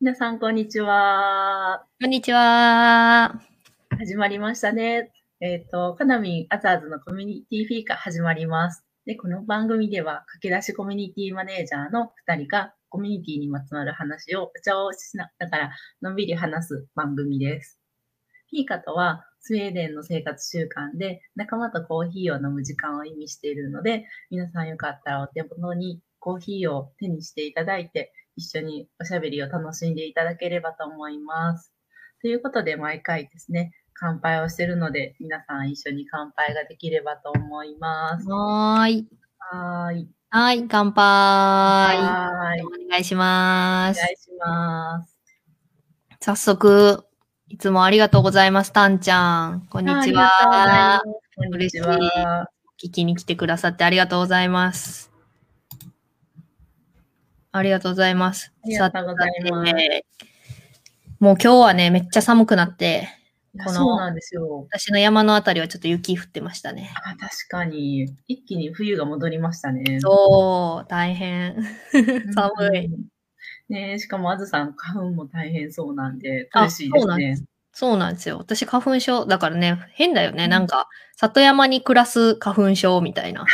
[0.00, 1.86] 皆さん、こんにちは。
[2.00, 3.40] こんにちは。
[3.96, 5.12] 始まりましたね。
[5.40, 8.84] えっ、と、カナミンアザーズのコミュニティフィーカ始まります。
[9.06, 15.70] で、この番組では、駆け出しコミュニティマネージャーの2人が、コミュニティにまつわる話をお茶をしながら、
[16.02, 17.80] のんびり話す番組です。
[18.50, 31.72] フィーカとは、スウェーデンの生活習慣で、仲間とコーヒーを飲む時間を意味しているので、皆さんよかったらお手元にコーヒーを手にしていただいて、一緒におしゃべりを楽しんでいただければと思います。
[32.20, 38.28] ということで、毎回ですね、乾杯をしているので、皆さん一緒に乾杯ができればと思います。
[38.28, 39.08] はーい。
[39.38, 40.08] はーい。
[40.30, 41.96] はい、乾杯。
[41.96, 42.62] はーい。
[42.62, 43.98] お願いします。
[43.98, 45.18] お願いします。
[46.20, 47.04] 早速、
[47.48, 49.66] いつもありがとうございます、たんちゃん。
[49.70, 51.02] こんにちは。
[51.52, 52.48] 嬉しは。
[52.82, 55.13] 聞きに来てくださってありがとうございます。
[57.56, 58.52] ありがとうございます。
[58.64, 59.72] ありがとうございます
[61.20, 63.06] もう今日はね、めっちゃ寒くなって、
[63.64, 63.96] この。
[64.72, 66.92] 私の山のあたりはちょっと雪降ってましたね。
[67.04, 70.00] あ確かに、一気に冬が戻りましたね。
[70.00, 71.54] そう、大変。
[71.92, 72.90] うん寒い。。
[73.68, 77.38] ねしかもあずさん、花粉も大変そうなんで、あ苦しいですね。
[77.72, 78.38] そうなんですよ。
[78.38, 80.44] 私花粉症、だからね、変だよね。
[80.44, 83.46] うんなんか、里山に暮らす花粉症みたいな。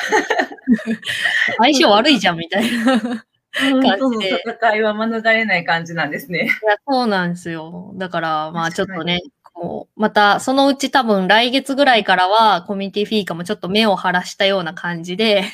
[1.58, 3.26] 相性悪いじゃんみたいな。
[3.52, 6.50] 感じで戦いは免れない感じなんですね。
[6.66, 7.92] やそうなんですよ。
[7.96, 15.44] だから、まあちょっとね、こう、また、そのうち多分来月ぐらいからは、コミュニティフィーカもちょっと目を晴らしたような感じで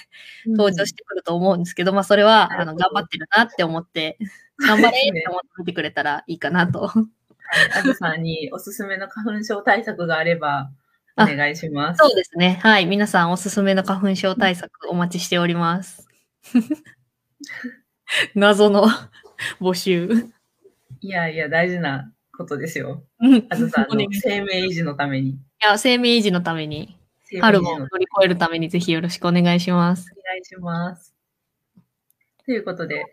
[0.46, 4.18] 登場してくると思うんですけど、まあそれは、あの、頑張ってるなって思って、
[4.58, 6.90] 頑張れって思って見てくれたらいいかなと。
[7.74, 10.70] あずさんにおすすめの花粉症対策があれば、
[11.16, 11.98] おあ願いします。
[11.98, 12.58] そうですね。
[12.62, 12.86] はい。
[12.86, 16.06] 皆さんおすすめの花粉症対策お待ちしております。
[18.34, 18.86] 謎の
[19.60, 20.28] 募集。
[21.00, 23.04] いやいや、大事なことですよ。
[23.20, 25.38] うんあずさんの生命維持のために。
[25.60, 26.96] や、生命維持のために、
[27.40, 30.12] 春のも乗り越えるためにぜひよろしくお願いします。
[30.16, 31.14] お願いします。
[32.44, 33.06] ということで、あ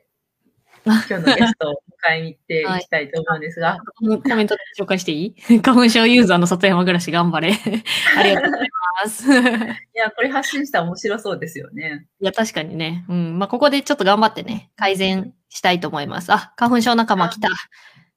[0.86, 5.62] 今日のゲストを迎えに行っていきたいと思うんですが、コメント紹介していい？
[5.62, 7.54] 花粉症ユーザーの里山暮らし頑張れ。
[8.18, 8.68] ありがとうござい
[9.04, 9.32] ます。
[9.32, 9.36] い
[9.96, 12.06] いや、これ発信したら面白そうですよね。
[12.20, 13.06] や、確かにね。
[13.08, 13.40] うん。
[13.40, 16.32] まあ、ここでちょっと頑張ってね、改善したいと思います。
[16.34, 17.50] あ、花粉症仲間来た。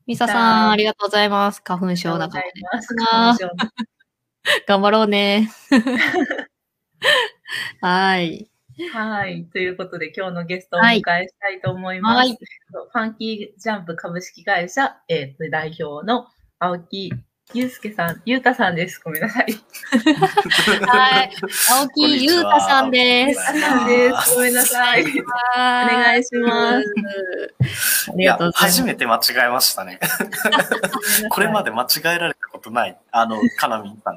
[0.07, 1.61] ミサさん、ありがとうございます。
[1.65, 2.53] 花粉症仲間で。
[3.13, 3.47] ます。
[4.67, 5.51] 頑張ろうね。
[7.81, 8.49] はい。
[8.93, 9.45] はい。
[9.47, 12.17] ということで、今日のゲストをお迎えしたいと思います。
[12.17, 12.39] はい
[12.93, 16.27] ファンキージャンプ株式会社、えーと代表の
[16.59, 17.11] 青木
[17.55, 19.01] 祐介さん、ゆうたさんです。
[19.03, 19.53] ごめんなさい。
[20.85, 21.31] はい。
[21.71, 23.41] 青木優太さんです。
[23.55, 24.35] ゆうたさんです。
[24.35, 25.05] ごめんなさい。
[25.05, 25.07] おお
[25.55, 26.85] 願いします。
[28.11, 28.81] あいやりがとうご、ざいます。
[28.81, 30.01] 初めて間違えましたね。
[31.31, 32.99] これまで間違えられたことない。
[33.13, 34.15] あの、かなみんさん。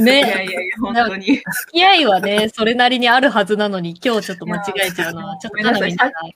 [0.00, 1.26] いやいやね、いや、本当に。
[1.26, 1.42] 付
[1.72, 6.34] き合いはね、それなりにあるはずなのに、今日ちょっと間違えちゃうのは、ちょっとかなりごめん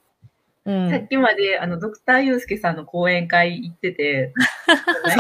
[0.67, 0.91] うん。
[0.91, 4.33] さっきまで、あの、ドクターユースケさんの講演会行ってて、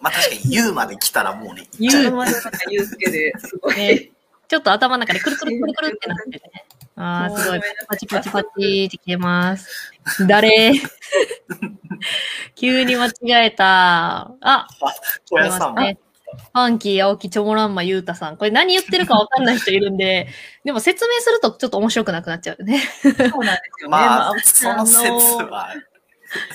[0.00, 4.10] まあ確かに言うまで来たらもうね、ユーマの中ユースケですごい、ね
[4.46, 6.64] ちょっと頭の中でくるくるくるくるってなっててね。
[6.96, 7.60] ああ、すごい。
[7.88, 8.48] パチパチパチ
[8.86, 9.90] ってきてます。
[10.28, 10.72] 誰？
[12.54, 14.32] 急に間違えた。
[14.40, 14.66] あ、
[15.28, 15.98] 小屋さんも、ね。
[16.34, 18.36] ファンキー、青木、チョモランマ、ユータさん。
[18.36, 20.28] これ何言ってるかわかんない人いるんで、
[20.64, 22.80] でも説明するとちょっと面白くなくなっちゃうよね。
[22.80, 23.56] そうなんですよね。
[23.88, 25.74] まあ、青木そさんの説は、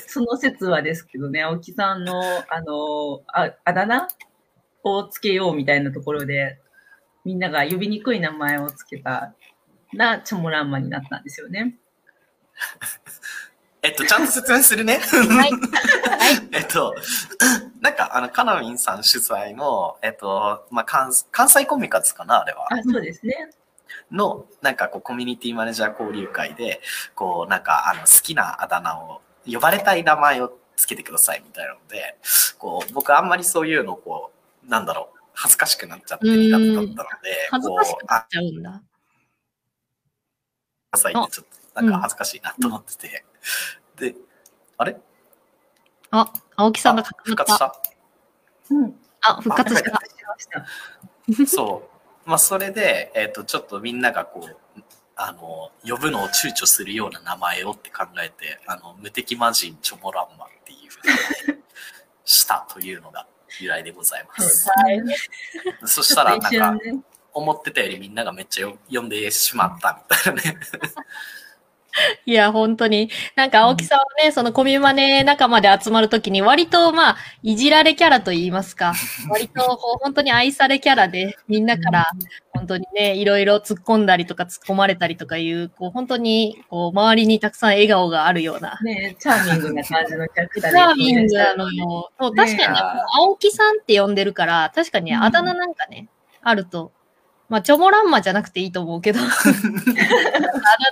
[0.07, 4.07] その説はですけどね、青木さんの、あの、ああだ名？
[4.83, 6.57] をつけようみたいなところで、
[7.25, 9.33] みんなが呼びにくい名前をつけた
[9.93, 11.75] ら、チョモランマになったんですよね。
[13.81, 14.97] えっと、ちゃんと説明するね。
[14.97, 15.05] はい。
[15.29, 15.51] はい。
[16.51, 16.95] えっと、
[17.79, 22.67] なんか、あの、かなみんさん主催の、えっと、まあ、関関西コミカツかな、あれは。
[22.71, 23.51] あ、そうですね。
[24.11, 26.81] の、なんかこう、コミュニティマネージャー交流会で、
[27.15, 32.17] こう、なんか、あの、好きなあだ名を、呼ばれたい名前をつけてくださいみたいなので、
[32.57, 34.31] こう、僕あんまりそういうの、こ
[34.65, 36.97] う、なんだろう、恥ずかしくなっちゃって苦手だったので、
[37.49, 38.81] 恥ずこう、あかしくなっ、ちゃうんだ。
[40.99, 43.25] さいってちょっと、なんか恥ずかしいなと思ってて。
[43.97, 44.15] で、
[44.77, 44.97] あれ？
[46.11, 47.57] あ、青木さんがあ復活し。
[47.57, 47.69] た？
[47.69, 47.81] た
[48.69, 48.95] うん。
[49.21, 51.45] あ、復活しあた。
[51.47, 51.89] そ
[52.25, 52.29] う。
[52.29, 54.81] まあ、それで、えっ、と、ちょっとみんながこう、
[55.15, 61.57] あの、呼ぶのを躊躇するような名前をって考えて、あの、無敵魔人チョモランマっていうふうに
[62.23, 63.27] したというのが
[63.59, 64.69] 由来でございます。
[64.69, 65.01] はい。
[65.85, 66.77] そしたら、なん一か
[67.39, 70.59] 思ってたよりみんながめっちゃよ呼んでしまったみたいなね。
[72.25, 73.09] いや、本当に。
[73.35, 78.93] なんか、青木さんはね、そのコミュマネ仲間で集まるときに、割と、まあ、いじられキャラと言いますか、
[79.29, 82.07] 割と、こう、本当に愛されキャラで、みんなから、
[82.53, 88.77] 本当にね、いろいろ突っ込んだりとか突っ込まれたりとかいう、こう、本当に、こう、周りにたくさん笑顔があるような。
[88.83, 92.11] ねチャーミングな感じのキャラクターチャーミングなのよ。
[92.19, 92.79] そう、確かにね、
[93.15, 96.07] 青木さんって呼んでるから、確かにね、あだ名なんかね、
[96.41, 96.91] あると、
[97.49, 99.29] まあ、チョモランマじゃなくていいと思うけど、あだ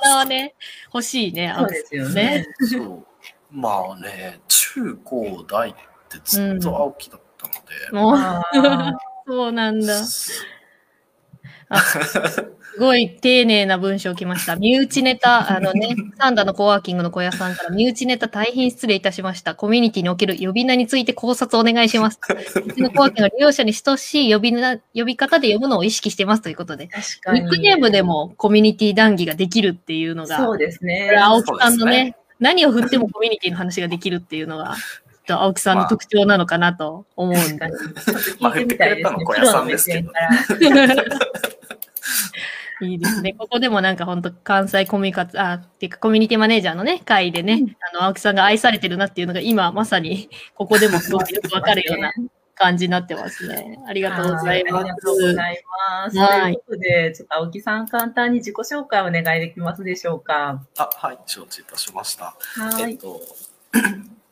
[0.10, 0.56] 名はね、
[0.94, 2.48] 欲しいね、そうですよね。
[2.60, 3.06] そう。
[3.52, 5.74] まあね、中高大っ
[6.10, 7.60] てずっと青木だったので。
[7.92, 10.04] もう、あー そうなんだ。
[12.78, 14.56] すごい丁寧な文章来ました。
[14.56, 19.56] 身内ネタ、あのね、 サンダのコワーキングの小屋さんから、身内ネタ大変失礼いたしました。
[19.56, 22.20] コミュニティにおける呼び名について考察お願いします。
[22.64, 26.88] うちのコワーキングは利用者に等しい呼び名、呼び方で呼ぶのを意識してますということで。
[26.88, 27.42] 確かに。
[27.42, 31.18] ニックネームでもコミュニティ談義ができるっていうのが、そうですこれね。
[31.18, 34.76] 青木さんのそうですね、何を振ってもコミュニティの話ができるっていうのが、
[35.28, 37.68] と青木さんの特徴なのかなと思うんで確か。
[37.68, 37.74] に。
[37.74, 39.12] ちょっと聞いてみたいですね。
[39.12, 40.04] まあ 振ってくれたの小屋さんですけ。
[42.80, 43.34] いいですね。
[43.34, 52.14] ここでもなんか本当関西コミュニカツ、あ、っていうかコミュニティマネージャーのね、会でね、あの、青木さんが愛されてるなっていうのが今まさに、ここでもすごくよくわかるような
[52.54, 53.80] 感じになってますね。
[53.88, 55.34] ありがとうございまはありがとうごす。
[55.34, 55.64] ざい
[56.06, 56.18] ます。
[56.18, 60.62] はいということで、ちょっと青木さん簡単に自己紹介お願いできますでしょうか。
[60.78, 62.36] あ、はい、承知いたしました。
[62.56, 62.92] はい。
[62.92, 63.20] えっと、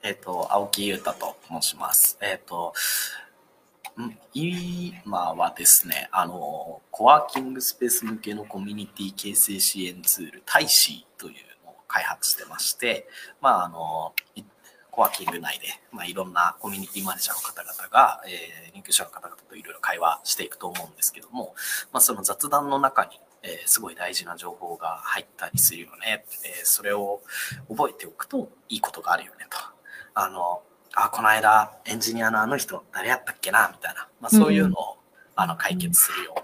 [0.05, 2.19] えっと、青木優太と申します。
[2.21, 2.75] えっと、
[4.35, 11.33] 今はですね、あの、コワーキングスペース向けのコミュニティ形成支援ツール、タイシーという
[11.65, 13.07] のを開発してまして、
[13.41, 14.13] まあ、あの、
[14.91, 21.55] コワーキング内で、まあ、いろんなコミュニティマネージャーの方々が、えー、入居者の方々といろいろ会話していくと思うんですけども、
[21.91, 27.21] まあ、その雑談の中に、えーすごい大事な情報が入ったりするよね、えーそれを
[27.69, 29.74] 覚えておくといいことがあるよねと。
[30.15, 30.63] あの、
[30.95, 34.97] あ、この間エンジニアのあの人誰やったっけなみたいな、まあ、そういうのを、
[35.35, 36.43] あの解決するような、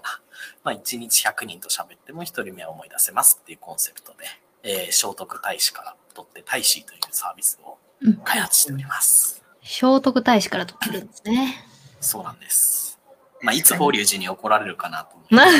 [0.64, 4.26] まあ、1日100人と喋っても1人目は思い出せますっていうコンセプトで、
[4.62, 9.42] えー聖徳太子から取って太子というサービスをうん開発しております。
[9.62, 11.64] 聖徳太子から取ってるんですね。
[12.00, 12.98] そうなんです。
[13.40, 15.44] まあ、いつ法隆寺に怒られるかなと思いま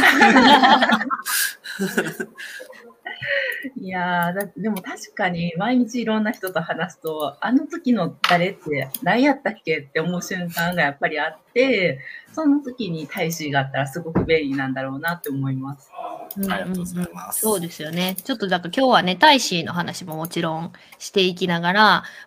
[3.81, 12.01] いやーだでも確かに毎日いろんな人と話すと、あの時の誰って何やったっけって思う瞬間がやっぱりあって、
[12.33, 15.91] その時に大使があったらすごく便利なんだろうなって思います。
[16.37, 18.17] うんありがとうございますそうですよね。
[18.23, 21.83] ちょっとだから今日はね、大使の話ももちろんしていきながら、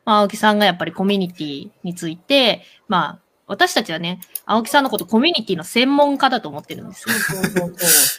[0.06, 7.16] まあ、青木さんがやっぱりコミュニティについて、まあ、私たちはね、青木さんのことコミュニティの専門家だと思ってるんですよ。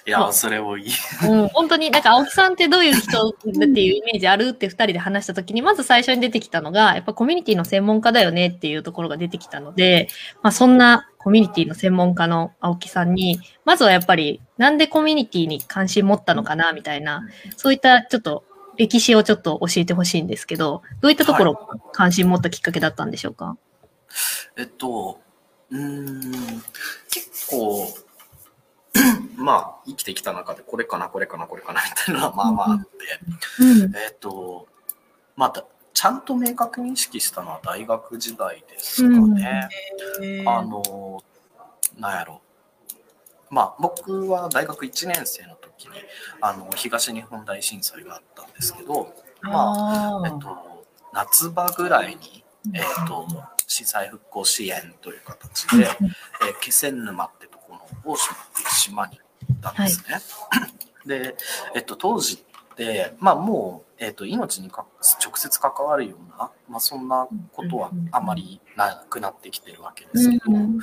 [0.06, 0.90] いや、それをいい。
[1.28, 10.08] うん、本当に、なんか青木さんってどういう人っていうイメージあるって二人で話したときに、まず最初に出てきたのが、やっぱコミュニティの専門家だよねっていうところが出てきたので、
[10.43, 17.26] まあそんなコミュニティの専門家の青木さんに、まずはやっぱり、なんでコミュニティに関心持ったのかな、みたいな、
[17.56, 18.44] そういったちょっと
[18.76, 23.56] 歴史をちょっと教えてほしいんですけど、どういったところ関心持ったきっかけだったんでしょうか、
[24.57, 25.21] えっと、
[25.71, 26.63] うーん、
[27.11, 27.87] 結構、
[29.37, 33.97] まあ、生きてきた中で、これかな、これかな、これかな、みたいなのはまあまああって、うん。
[33.97, 34.67] えっと、
[35.37, 39.70] まあ、だちゃんと明確に意識したのは大学時代ですかね。
[40.46, 41.23] あの、
[41.99, 42.43] なんやろ。
[43.49, 45.93] まあ、僕は大学1年生の時に、
[46.43, 52.44] あの、東日本大震災があったんですけど、まあ、あえっと、夏場ぐらいに、
[52.75, 53.27] えっと、
[53.67, 55.89] 震災復興支援という形で、
[56.43, 59.19] えー気仙沼ってとこの大島っていう島に
[59.49, 60.20] 行ったんですね。
[61.06, 61.37] で、
[61.75, 64.87] えっと、当時って、まあもう、えっと、命にか
[65.25, 70.79] 直接関わるような、まあそんなことはあまりなくなってきてるわけですけど、うん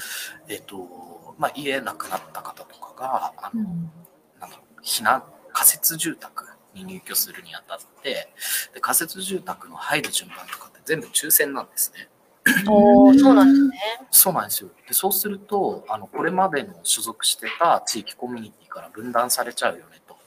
[0.47, 3.91] えっと、まあ家なくなった方とかが、あの、うん
[4.39, 8.29] なんだろう、避難、仮設住宅に入居するにあたって、
[8.73, 12.09] で仮設住宅の入る順番とかって全部抽選なんですね。
[12.67, 13.77] おーそうなんですね。
[14.11, 14.69] そうなんですよ。
[14.87, 20.17] でそうすると、あの、これまでの所属してた地域コミュニティから分断されちゃうよね、と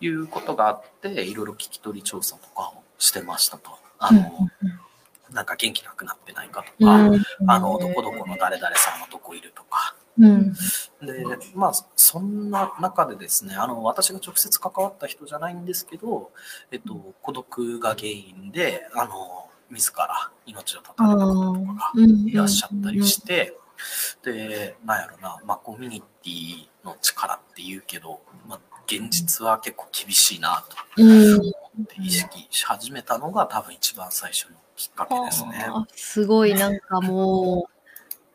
[0.00, 3.70] いうことがあって、いろいろ聞き取り調査とかをしてましたと。
[3.98, 4.48] あの、
[5.30, 10.52] なんか元気なくなってないかとか、うんあの、どこどこの誰々さんのどこいるとか、うん。
[10.52, 11.24] で、
[11.54, 16.30] まあ、そんな中でですね、あの、私が直接関わった人じゃないんですけど、
[16.70, 23.56] えっと、孤独が原因で、あの、自ら命を絶たれた方とかがいらっしゃったりして、
[24.22, 30.64] で、なんやろな、まあ、コミュニティの力って言うけど、まあ、現実は結構厳しいな
[30.96, 31.40] うん。
[31.40, 31.46] と
[31.98, 35.66] 意識し始めたのが多分一番最初のきっかけですね。
[35.68, 37.79] あすごい、なんかもう、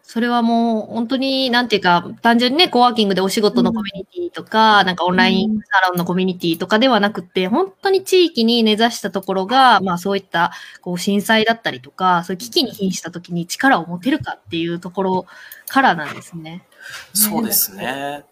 [0.08, 15.26] それはもう本当に、なんていうか、単純にね、コワーキングでお仕事のコミュニティとか、なんかオンラインサロンのコミュニティとかではなくて、本当に地域に根ざしたところが、まあそういった、こう、震災だったりとか、そういう危機に瀕した時に力を持てるかっていうところ
[15.68, 16.68] からなんですね。
[17.14, 18.26] そうですね。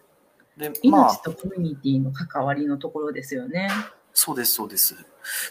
[0.56, 3.70] で、まあ、命とコミュニティの関わりのところですよね。
[4.13, 4.96] そうです、そうです。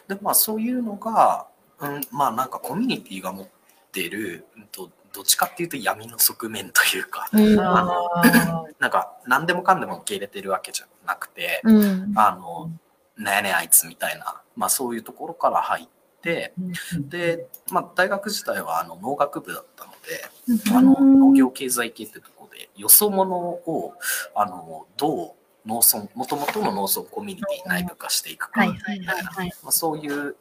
[0.06, 1.48] で、まあそういうのが、
[1.80, 3.46] うん、まあなんかコミュニティが持っ
[3.90, 7.60] てる、うんと、どっちかっていうと闇の側面というか、うん。
[7.60, 12.12] あのあなんか何でもかんでも受け入れてるわけじゃなくて、うん。
[12.16, 12.70] あの、
[13.16, 15.86] なんやねんあいつみたいな、まあそういうところから入っ
[16.22, 23.94] て、ーで、まあ大学時代はあの農学部だったので、うんあの農業経済系ってところで、よそ者を、
[24.34, 25.32] あの、どう
[25.66, 29.14] 農村、もともとの農村コミュニティ内部化していくかみたいな。
[29.62, 30.36] まあ、そういう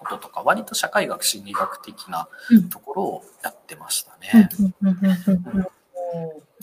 [0.00, 4.48] こととか、割と社会学、心理学的なうんところをやってましたね。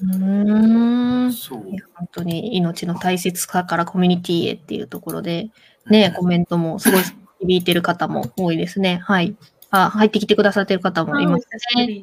[0.01, 1.33] うん。
[1.33, 1.75] そうい。
[1.75, 5.49] や本当に命の大切さからコミュニティへっていうところで、
[5.89, 7.01] ね、コメントもすごい
[7.39, 8.99] 響いてる方も多いですね。
[9.03, 9.37] はい。
[9.69, 12.01] あ、入ってきてくださってる方もいますね。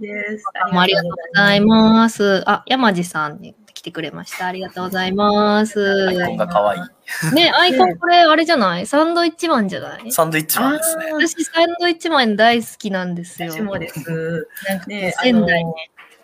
[0.73, 2.43] ありがとうございます。
[2.49, 4.47] あ、山地さんに来てくれました。
[4.47, 6.09] ありがとうございます。
[6.09, 7.35] アイコンが可愛い。
[7.35, 8.87] ね、アイコンこれあれじゃない？
[8.87, 10.11] サンドイッチマンじゃない？
[10.11, 11.13] サンドイッチマンですね。
[11.13, 13.53] 私サンドイッチマン大好きなんですよ。
[13.53, 14.49] 私もです。
[14.69, 15.75] なんかね仙台ね。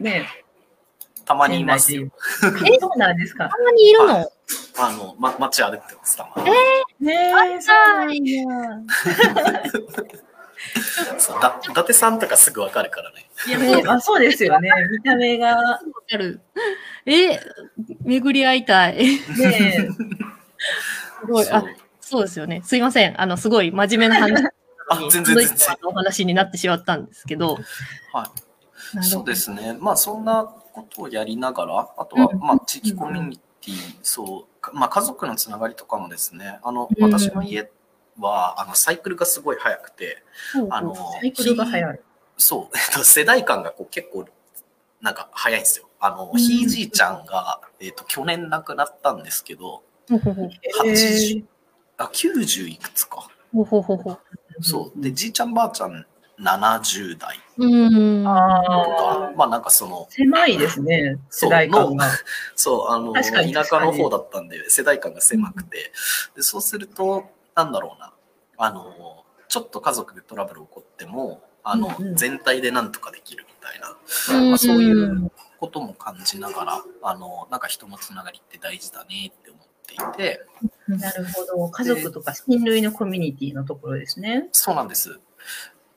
[0.01, 0.27] ね
[1.27, 2.09] たまにいますよ。
[2.67, 3.49] え、そうなんですか？
[3.51, 3.57] た。
[3.63, 4.29] まにいるの、は
[4.79, 6.51] あの、ま、街歩いてます、たまに。
[7.07, 8.45] ねえ、そうなんや。
[11.19, 13.29] そうだ伊達さんとかすぐわかるからね。
[13.47, 14.71] いや、もう、あ、 そうですよね。
[14.91, 16.41] 見た目が、わかる。
[17.07, 17.41] え、
[18.03, 18.97] 巡り合いたい。
[18.97, 19.89] ね
[21.21, 21.51] すごい。
[21.51, 21.65] あ
[22.01, 22.63] そう、ですよね。
[22.65, 23.21] すいません。
[23.21, 24.45] あの、すごい真面目な話
[24.91, 25.77] あ、全然全然。
[25.83, 27.59] のお話になってしまったんですけど。
[28.13, 28.31] は
[28.99, 29.03] い。
[29.05, 29.77] そうですね。
[29.79, 37.71] まあ、そんなことをやりながら、あとはうん、まあ、地域コミュニティ、そう、かまあ、家族のつながりとかもですね、あの、うん私の家
[38.21, 40.23] は、あの、サイクルがすごい早くて、
[40.71, 42.01] あの、サイクルが早い。
[42.37, 44.27] そう、えっと、世代間がこう結構、
[45.01, 45.89] なんか早いんですよ。
[45.99, 50.51] あの、うんひいじいちゃんが、えっと、去年亡くなったんですけど、ほほほ。
[50.83, 51.45] 80、
[51.99, 53.29] あ、90いくつか。
[54.61, 55.01] そう。
[55.01, 56.07] で、じいちゃんばあちゃん
[56.41, 58.27] 70代うーん。
[58.27, 62.07] あとかあ、、まあなんかその、狭いですね、世代間が。
[62.57, 65.93] そう、あの、田舎の方だったんで、世代間が狭くて、
[66.35, 68.13] でそうすると、なんだろうな、
[68.59, 73.97] あの、ちょっと家族でトラブル起こっても、あの、うんうん全体でなんとかできるみたいな、
[74.39, 80.47] うんまあ、そういうことも感じながら、あの、なんか人のつながりって大事だねって思っていて、
[80.89, 81.69] なるほど。
[81.71, 84.49] 家族とか親類のコミュニティのところですね。
[84.53, 85.21] そうなんです。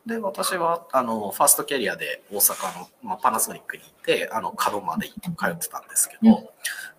[0.06, 5.14] で、私は、あの、ファーストキャリアで大阪の、まあ、パナソニックにいて、あの、門まで通
[5.50, 6.44] ってたんですけど、うん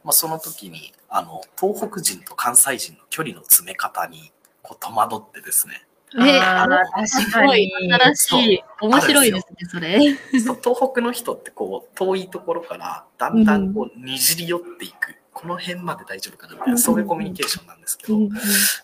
[0.04, 4.32] まあ、その時に、あの、東北人と関西人の距離の詰め方に、
[4.64, 5.86] こう、戸惑ってですね。
[6.16, 7.92] え、あーあ確かすごいに。
[7.92, 8.64] 新しい。
[8.80, 9.98] 面白いですね、それ。
[10.40, 15.14] そう東北の人って、こう、遠いところから、だんだん、こう、にじり寄っていく。
[15.32, 18.16] この辺まで大丈夫かなみたいな、そういうコミュニケーションなんですけど、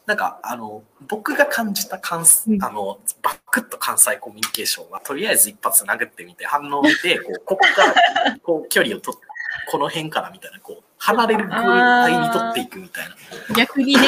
[0.04, 7.86] なんか、あの、僕が感じた関西うんあの、バックッと関西コミュニケーションは、とりあえず一発殴ってみて、反応を見て、こう、ここか
[8.24, 9.26] ら、こう、距離を取って、
[9.70, 13.56] この辺からみたいな、こう、離れるぐらいに取っていくみたいな。
[13.56, 14.00] 逆にね、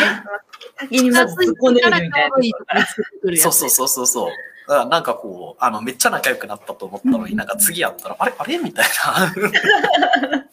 [0.78, 2.38] 先にまず突っ込んでみるみたいな。
[2.44, 4.28] いいとこ見つけてくるやつそうそうそうそうそう。
[4.28, 4.34] だ
[4.66, 8.34] からなんかこう、あの、めっちゃ仲良くなったと思ったのに、なんか次会ったら、あれ？
[8.36, 8.58] あれ？
[8.58, 10.44] みたいな。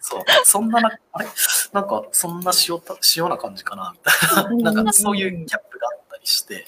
[0.00, 0.24] そう。
[0.44, 1.28] そんなな、あれ？
[1.72, 4.72] なんか、そんな塩た、塩な感じかなみたいな。
[4.72, 6.66] なんか、そういうギャップがあったりして、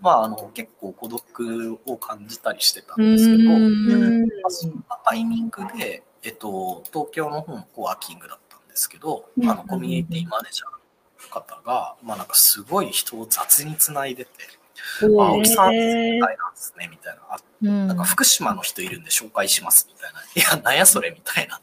[0.00, 3.56] まあ、あの、結構孤独を感じたりしてたんですけど、ま
[4.46, 8.38] あそんなタイミングで、えっと、東京の方のコワーキングだっ
[8.74, 14.30] ですけど、うんあの、コミュニティマネージャーの方が、まあなんかすごい人を雑につないでて、
[15.02, 17.20] 青木さん、みたいなんですね、みたいな。
[17.30, 20.20] あうんなんか福島の人いるんで紹介します、みたいな。
[20.34, 21.60] いや、なんやそれ、みたいな。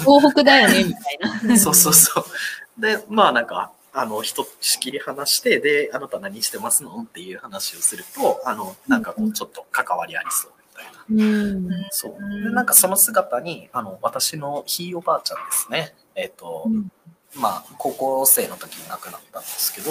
[0.00, 1.56] 東北だよね、みたいな。
[1.60, 2.80] そうそうそう。
[2.80, 11.32] で、まあなんか、あの、人仕切り話して、で、あなた何してますのっていう話をすると、あの、なんかこう、ちょっと関わりありそう、みたいな。
[11.32, 11.86] うん。
[11.90, 12.42] そう。
[12.42, 15.94] で、なんかその姿に、あの、私のひいおばあちゃんですね。
[16.14, 16.90] えっ、と、うん。
[17.36, 19.90] まあ、高校生の時に亡くなったんですけど、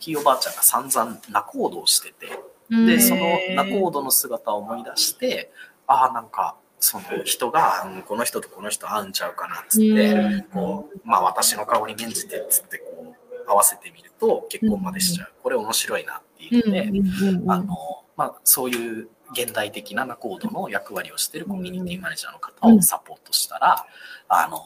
[0.00, 2.34] ひいおばあちゃんが散々仲人をしてて、で、
[2.70, 3.22] うんその
[3.54, 5.52] 仲人の姿を思い出して、
[5.86, 10.42] ああ、なんか、その人が、うんこの人とこの人会うんちゃうかなっつって、うん。
[10.52, 13.14] こう、まあ私の顔に免じてっつって、こ
[13.46, 15.32] う、合わせてみると結婚までしちゃう。
[15.42, 17.76] これ面白いなっていうので、あの、
[18.16, 23.86] まあ、そういう現代的なコードの役割をしているコミュニティマネージャーの方をサポートしたら、
[24.28, 24.56] あの、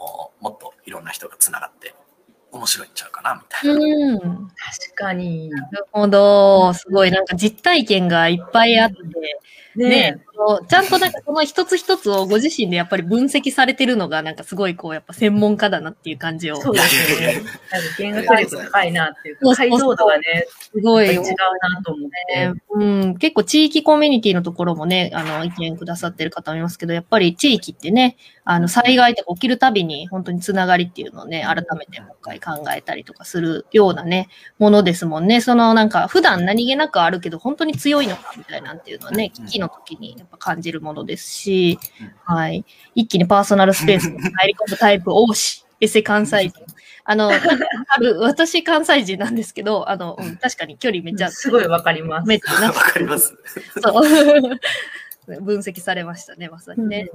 [0.41, 1.95] もっといろんな人がつながって
[2.53, 3.75] 面白いんちゃうかな、みたいな。
[3.75, 4.19] うん。
[4.49, 5.51] 確かに。
[5.51, 6.73] なるほど。
[6.75, 8.97] すごい、なんか実体験がいっぱいあって、
[9.77, 10.21] ねね、
[10.69, 16.57] ちゃんとなんかその一つ一つをご自身でやっぱり分析されてるのが、なんかすごいこう、やっぱ専門家だなっていう感じを。
[16.61, 17.43] そうですね。
[17.71, 22.53] なんか見学力高いなっていうか、解像度がね、すごい違うなと思って。
[22.75, 34.29] うん、結構地域コミュニティのところもね、あの、意見くださってる方もいますけど、やっぱり地域ってね、あの、災害とか起きるたびに本当につながりっていうのをね、改めてもう一回考えたりとかするようなね、
[34.59, 35.41] ものですもんね。
[35.41, 41.79] そのなんか、普段何気なくあるけど、本当に強いのかみたいなんていうのはね、危機の時にやっぱ感じるものですし、
[42.25, 42.65] はい。
[42.95, 46.61] 一気にパーソナルスペースに入り込むタイプ多し、 エセ関西人。
[47.05, 47.39] あの、あ
[48.01, 52.21] る私関西人なんですけど、あの、うん、確かに距離めっちゃ、すごいわかります。
[52.21, 53.37] わめっちゃなかります。
[53.81, 54.03] そう。
[55.43, 57.09] 分析されましたね、まさにね。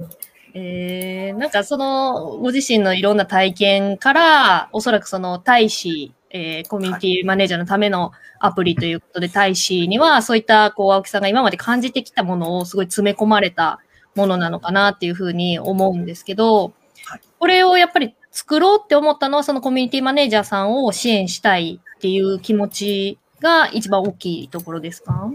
[0.54, 13.78] えー、なんかその、ご自身のいろんな体験から、おそらくその大使、えー、コミュニティマネージャーのためのアプリということで、大使には、そういった、こう、青木さんが今まで感じてきたものをすごい詰め込まれた
[14.14, 16.72] ものなのかなっていうふうに思うんですけど、
[17.04, 25.28] はいこれをやっぱり作ろうって思ったのは、そのコミュニティマネージャーさんを支援したいっていう気持ちが一番大きいところですか？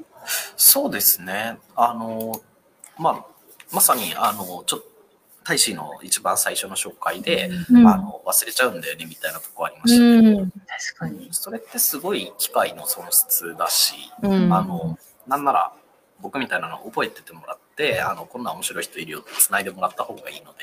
[0.55, 1.57] そうですね。
[1.75, 2.41] あの、
[2.97, 3.25] まあ、
[3.73, 4.85] まさに、あの、ちょっと、
[5.47, 7.87] 大使の一番最初の紹介で、うん。
[7.87, 10.51] あの、忘れちゃうんだよね、みたいなとこありましたけど、うん。
[10.51, 10.59] 確
[10.97, 11.29] かに。
[11.31, 14.53] それってすごい機械の損失だし、うん。
[14.53, 15.71] あの、なんなら、
[16.19, 20.53] 僕みたいなの覚えててもらって、あの、こんな面白い人いるよって繋いでもらった方がいいの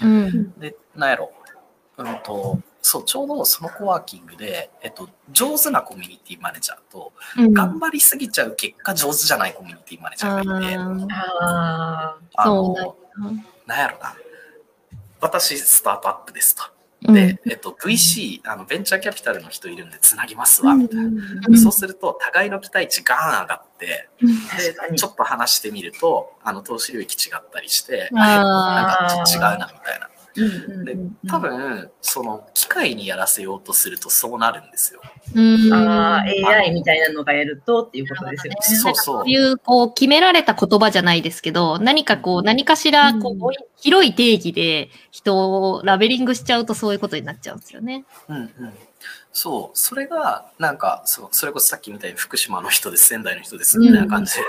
[0.00, 0.52] うん。
[0.60, 1.32] で、で、なんやろ、
[1.96, 7.54] うんと、そう、ちょうどそのコワーキングで、えっと、上手なコミュニティマネージャーと、うん。
[7.54, 10.76] 頑張りすぎちゃう結果上手じゃないコミュニティマネージャーがいて、
[11.10, 12.24] あー。
[12.34, 12.96] あの、
[13.66, 14.16] なんやろな、
[15.20, 16.62] 私、スタートアップですと。
[16.68, 16.74] うん
[17.12, 21.04] で、えっと、VC、あの、ベンチャーキャピタルの人いるんで、つなぎますわ、みたいな。
[21.48, 24.08] うんそうすると、互いの期待値ガーン上がって、
[24.88, 30.08] で、ちょっと話してみると、あの、投資領域違ったりして、あなんか違うな、みたいな。
[30.36, 35.00] うんうんでうん多分、その、機械にやらせようとするとそうなるんですよ。
[35.34, 38.58] うんああ、AI みたいなのがやるとっていうことですよね。
[38.62, 48.06] そうそうそういう、こう、決められた言葉じゃないですけど、何かこう、何かしら、こう、うん広い定義で人をラベリングしちゃうとそういうことになっちゃうんですよね。
[48.28, 48.50] うんうん。
[49.30, 54.40] そう、それが、なんか、そう、それこそさっきみたいに福島の人です、仙台の人です、みたいな感じで、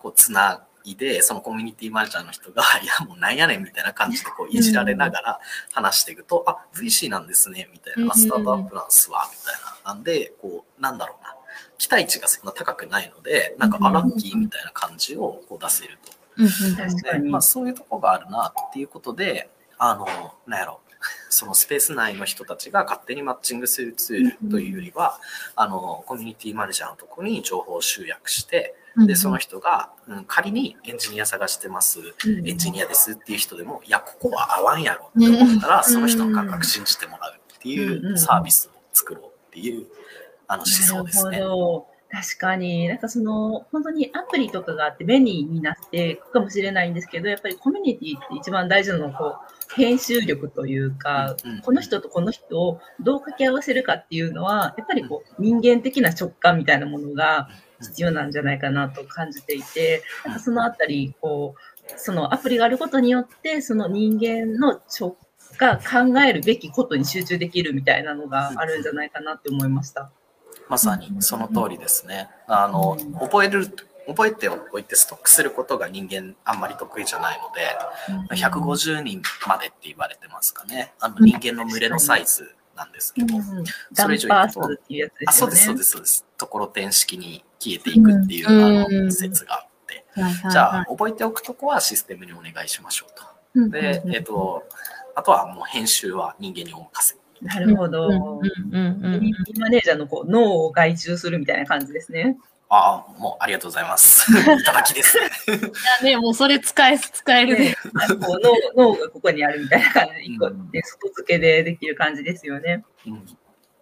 [0.00, 5.40] こう、つないで、そのコミュニティマネージャーの人が、 いや、もうなんやねん、みたいな感じで、こう、いじられながら
[5.72, 9.94] 話していくと、あ、VC なんですね、みたいな、あスタートアップなんすわ、みたいな。
[9.94, 11.34] なんで、こう、なんだろうな。
[11.78, 16.12] 期待値がそんな高くないので、なんか、うんあ、ラッキーみたいな感じをこう出せると。
[16.76, 17.24] 確かに。
[17.24, 20.06] でまあ、そういうとこがあるなっていうことで、あの、
[20.46, 20.80] なんやろ、
[21.28, 25.18] そのスペース内の人たちが勝手にマッチングするツールというよりは、
[25.56, 28.74] あの、コミュニティマネージャーのところに情報を集約して、
[29.06, 32.02] で、その人が、うん、仮にエンジニア探してます、う
[32.42, 39.86] んエンジニアですっていう人でも、いや、ここは合わんやろって思ったら、うんその人の感覚信じてもらうっていうサービスを作ろうっていう、
[40.48, 41.40] あの思想ですね。
[42.10, 49.36] 確かに、なんかその、本当にアプリとかがあって便利になっていくかもしれないんですけど、やっぱりコミュニティって一番大事なのは、こ
[49.72, 57.48] う、編集力というか、うんこの人とこの人をどう掛け合わせるかっていうのは、やっぱりこう、人間的な直感みたいなものが
[57.80, 65.16] 必要なんじゃないかなと感じていて、なんかそのあたり、こう、そのアプリがあることによって、その人間の直
[65.58, 70.10] が考えるべきことに集中できるみたいなのがあるんじゃないかなって思いました。
[70.70, 72.28] まさにその通りですね。
[72.46, 73.66] あの、うん覚える、
[74.06, 80.92] 覚えておいてストックすることが人間あんまり得意じゃないので、150人までって言われてますかね。
[81.00, 83.42] あの人間の群れのサイズなんですけど、うん
[83.92, 84.60] それ以上行くと
[85.26, 85.32] あ。
[85.32, 86.24] そうです、そうです、そうです。
[86.38, 90.04] ところてん式に消えていくっていう、うんあうんの説があって、
[90.50, 93.24] じゃあ、はい覚えておくとこはシステムにお願いしましょうと。
[93.54, 94.62] うんで、うんえっと、
[95.16, 97.19] あとはもう編集は人間にお任せ。
[97.42, 98.08] なるほど。
[98.08, 102.36] うんうんうんうんコミュニティマネージャーのこう脳を外注するみたいな感じですね。
[102.68, 104.30] ああ、もうありがとうございます。
[104.30, 105.24] いただきですね。
[105.48, 105.60] い
[106.04, 107.74] やね、もうそれ使え、使えるねで。
[107.74, 112.84] こう脳脳がここにあるみたいな感じで、一個で外付けでできる感じですよね。
[113.06, 113.24] うん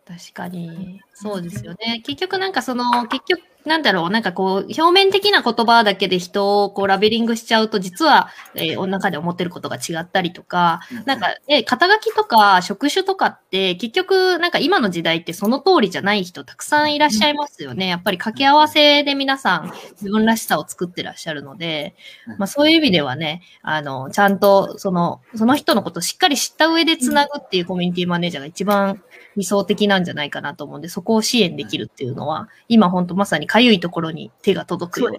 [0.09, 1.03] 確かに。
[1.13, 2.01] そうですよね。
[2.03, 17.87] 結局なんかその、結局なんだろう、なんかこう、表面的な言葉だけで人をこうラベリングしちゃうと、実は、えー、中で思ってることが違ったりとか、なんか、え、肩書きとか職種とかって、結局、なんか今の時代ってその通りじゃない人たくさんいらっしゃいますよね。
[17.87, 21.95] やっぱり掛け合わせで皆さん自分らしさを作ってらっしゃるので、
[22.39, 29.03] まあそういう意味ではね、あの、ちゃんとその、その人のことをしっかり知った上でつなぐっていうコミュニティマネージャーが一番
[29.37, 35.19] 理想的なんじゃないかなと思うんで、そこを支援できるっていうのは、今本当まさにかゆいところに手が届くような。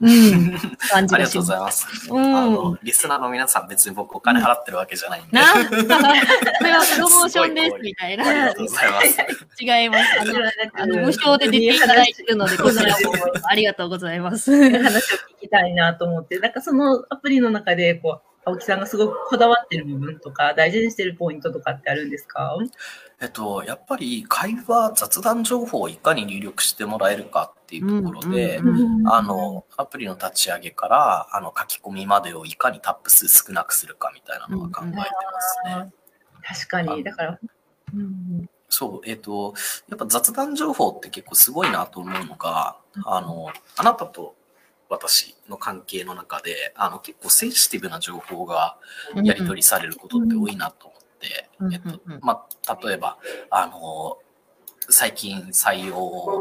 [0.00, 0.58] うん、
[0.90, 1.86] 感じありがとうございます。
[2.10, 5.38] うん、あの、リスナーの皆さん別に僕お金払ってるわけじゃないんで。
[5.38, 8.26] な、それはプロモーションですみたいな。
[8.26, 9.06] ありがとうございます。
[9.60, 10.20] 違います。
[10.20, 10.32] あの、
[10.74, 14.52] あの無償で出ていただいてるので、こちらもありがとうございます。
[14.52, 22.58] 話を聞きたいなと思って、なんかそのアプリの中で、こう、青木さんがすごくこだわってる部分とか、大事にしてるポイントとかってあるんですか？
[23.24, 28.60] えっと、やっぱり会話、雑談情報をいかに入力してもらえるかっていうところで、
[29.06, 35.92] あの、アプリの立ち上げから、あの、書き込みまでをいかにタップ数少なくするかみたいなのは考えてますね。
[36.42, 37.38] 確かに、だから、
[37.94, 39.54] うん、そう、えっ、と、
[39.88, 44.36] やっぱ雑談情報って結構すごいなと思うのが、あの、あなたと
[44.90, 48.76] 私の関係の中で、あの、結構センシティブな情報が
[49.22, 50.93] やり取りされることって多いなと
[51.72, 53.18] えっと、まあ、例えば、
[53.50, 54.18] あの、
[54.90, 55.96] 最近採用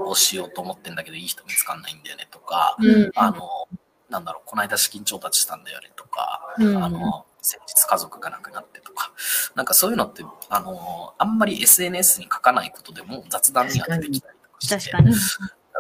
[0.08, 2.78] をしようと思ってんだけど、いい人見つかんないんだよねとか、
[3.16, 3.68] あの、
[4.10, 9.12] なんだろう、この間資金調達したんだよねとか、あの、先日家族が亡くなってとか、
[9.56, 14.92] なんかそういうのって、あの、あんまり SNS に書かないことでも雑談には出てきたりとかして、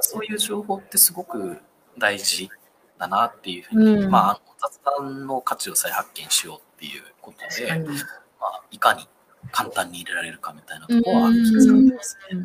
[0.01, 1.57] そういう情報ってすごく
[1.97, 2.49] 大事
[2.97, 7.85] だなっていうふうに、うん、まあ、雑談の価値を再発見しようっていうことで、
[8.43, 9.07] まあ、いかに
[9.51, 12.39] 簡単に入れられるかみたいなところは気遣ってますね。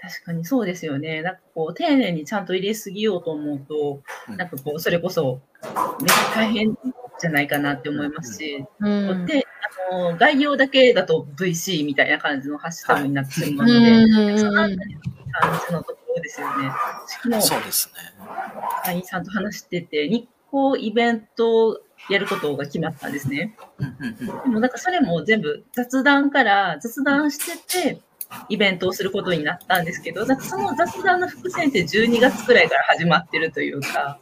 [0.00, 1.22] 確かにそうですよね。
[1.22, 5.72] なんかこう、丁寧にちゃんと入れすぎようと思うと、うん、なんかこう、それこそ、めっ
[6.06, 6.78] ちゃ大変
[7.20, 9.44] じゃないかなって思いますし、うん、で、
[9.90, 15.00] あの、概要だけだと VC みたいな感じのハッシュタグになってしまうので、はい、そのあたりの
[15.40, 16.70] 感じのところですよね。
[17.40, 17.94] そうですね。
[18.84, 23.56] 会員さんと話してて、日光イベントをやることが決まったんですね。
[24.44, 28.00] でもなんかそれも全部雑談から雑談してて、
[28.48, 34.18] イベントをすることになったんですけど、なんかその雑談の伏線って12月くらいから始まってるというか、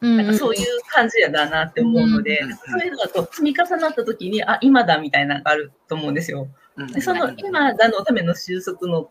[0.00, 6.48] なんかそういう感じやだなって思うので、そういうのがこう積み重なった時に、あ、今だみたいなのがあると思うんですよ。
[6.92, 9.08] でその今だのための収束の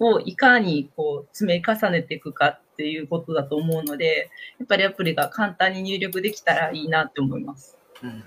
[0.00, 7.78] をいかにこう積み重ねていくかっていうことだと思うので、やっぱりアプリが簡単に入力できたらいいなって思います。
[8.02, 8.24] うん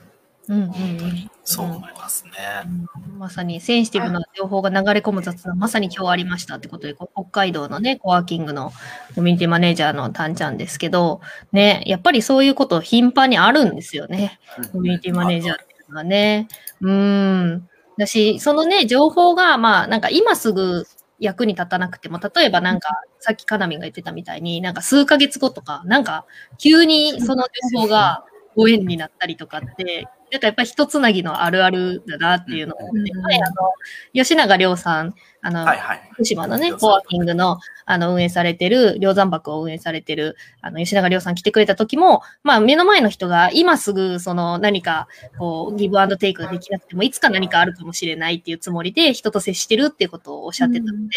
[0.50, 2.32] うんうんうん、そう思いますね、
[2.66, 8.74] うん、まさにセンシティブな情報が流れ込む雑談、まさに今日ありましたってことで、北海道のね、コワーキングの
[9.16, 11.22] コミュニティマネージャーのタンちゃんですけど、
[11.54, 14.40] ね、やっぱりそういうこと頻繁にあるんですよね。
[14.74, 16.50] コミュニティマネージャーっていうのはね。
[16.82, 17.70] うん。
[17.98, 20.86] だし、そのね、情報が、まあ、なんか今すぐ
[21.24, 26.26] 役に立たなくても、例えばなんか、さっきかなみんが言ってたみたいに、なんか数ヶ月後とか、なんか、
[26.58, 33.72] 急にその情報がご縁になったりとかって、なんかやっぱり一つなぎのあるあるだなっていうのを、うん、あの、
[34.14, 51.08] 吉永亮さん、あの、はいはい、福島のね、コワーキングの、あの、運営されてる、梁山泊を運営されてる、あの、吉永亮さん来てくれた時も、まあ、目の前の人が今すぐ、その、何か、こう、ギブアンドテイクができなくても、いつか何かあるかもしれないっていうつもりで、人と接してるっていうことをおっしゃってたので、うん、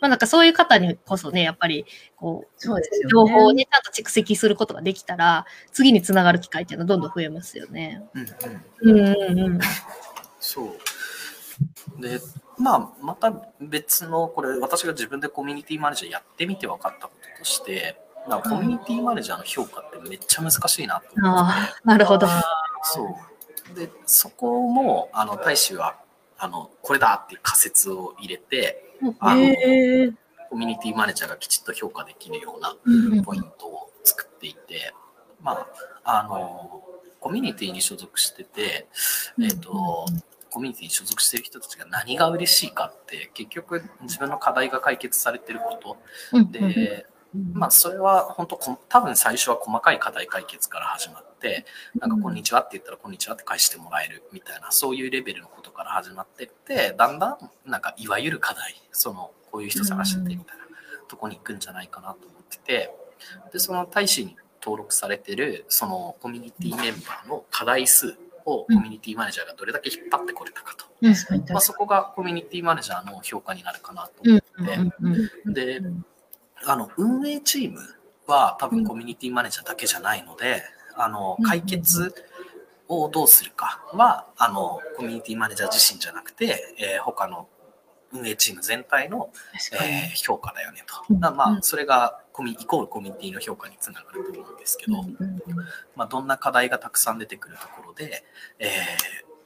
[0.00, 8.00] まあ、なんかそういう方にこそね、やっぱり、こう、そうですよ、ね、情報をね、ちゃんと蓄積することができたら、次につながる機会っていうのはどんどん増えますよね。
[8.14, 9.60] うん、うん、うんうん。
[10.38, 10.78] そう。
[12.02, 12.20] で、
[12.58, 17.96] まあ、また別の、これ、私が自分でコミュニティマネージャーやってみて分かったこととして、
[18.28, 21.52] なコミュニティマネージャーの評価ってめっちゃ難しいなと思って。
[21.52, 22.26] あなるほど。
[22.82, 23.04] そ
[23.72, 23.74] う。
[23.74, 25.96] で、そこも、あの、大使は、
[26.38, 28.84] あの、これだっていう仮説を入れて、
[29.20, 29.40] あの、
[30.50, 32.76] コミュニティマネージャーがきちっと評価できるような
[33.22, 34.92] ポイントを作っていて、
[35.40, 35.66] ま
[36.04, 36.82] あ、あの、
[37.20, 38.88] コミュニティに所属してて、
[39.40, 40.06] えっ、ー、と、
[40.52, 45.78] コミュニティに所属してる人たちが何が嬉しいかって結局自分の課題が解決されてるこ
[46.30, 46.42] と。
[46.52, 47.06] で、
[47.54, 51.64] まあそれは本当多分最初は細かい課題解決から始まって
[51.98, 60.64] なんかこんにちはって言ったらこんにちはって返してもらえるみたいなそういうレベルのことから始まってってだんだんなんかいわゆる課題そのこういう人探しててみたいな
[61.08, 62.94] とこに行くんじゃないかなと思ってて
[63.50, 70.86] でその大使に登録されてるそのコミュニティメンバーの課題数をコミュニティマネージャーがどれだけ引っ張ってこれたかと。
[71.00, 71.12] うん、
[71.50, 74.40] まあ、そこがコミュニティマネージャーの評価になるかなと思っ
[75.54, 75.82] て、で、
[76.64, 77.80] あの、運営チーム
[78.26, 80.62] は多分コミュニティマネージャーだけじゃないので、
[80.96, 82.14] あの、解決
[82.88, 87.48] をどうするかは、あの、コミュニティマネージャー自身じゃなくて、えー他の
[88.12, 89.30] 運営チーム全体の。
[89.72, 91.14] えー評価だよねと。
[91.14, 91.62] まあ、うん。
[91.62, 95.02] それがコミイコールコミュニティの評価につながると思うんですけど、
[95.96, 98.24] まあ、どんな課題がたくさん出てくるところで、
[98.58, 98.70] えー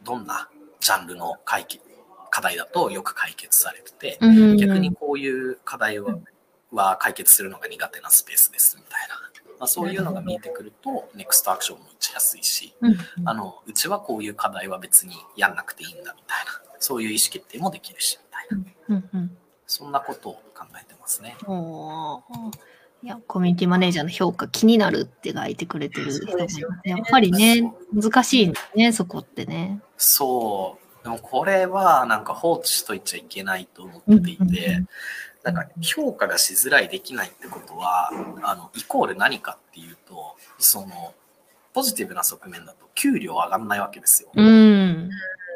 [0.05, 0.49] どんな
[0.79, 1.83] ジャンルの解決
[2.31, 6.19] 課題だとよく解決されてて、うん逆にこういう課題は,、
[6.71, 9.15] は解決するのが苦手なスペースですみたいな、
[9.59, 12.97] まあ、そういうのが見えてくると、ネクストアクションも打ちやすいし、うん。
[13.25, 19.37] あのうちはこういう課題は別にやんなくていいんだみたいな、そういう意思決定もできるしみたいな、うんうん
[19.69, 21.37] そんなことを考えてますね。
[23.03, 26.47] いや、コミュニティマネージャーの評価気になるって書いてくれてる人もね。
[26.85, 29.83] やっぱりね、難しいね、そこってね。
[29.97, 31.03] そう。
[31.03, 34.85] でもこれはなんか放置しといちゃいけないと思っていて、
[35.43, 38.13] なんか評価がしづらいできないってことは、
[38.45, 41.13] あの、イコール何かっていうと、その、
[41.77, 44.31] ポジティブな側面だと給料上がんないわけですよ。
[44.35, 45.11] うん。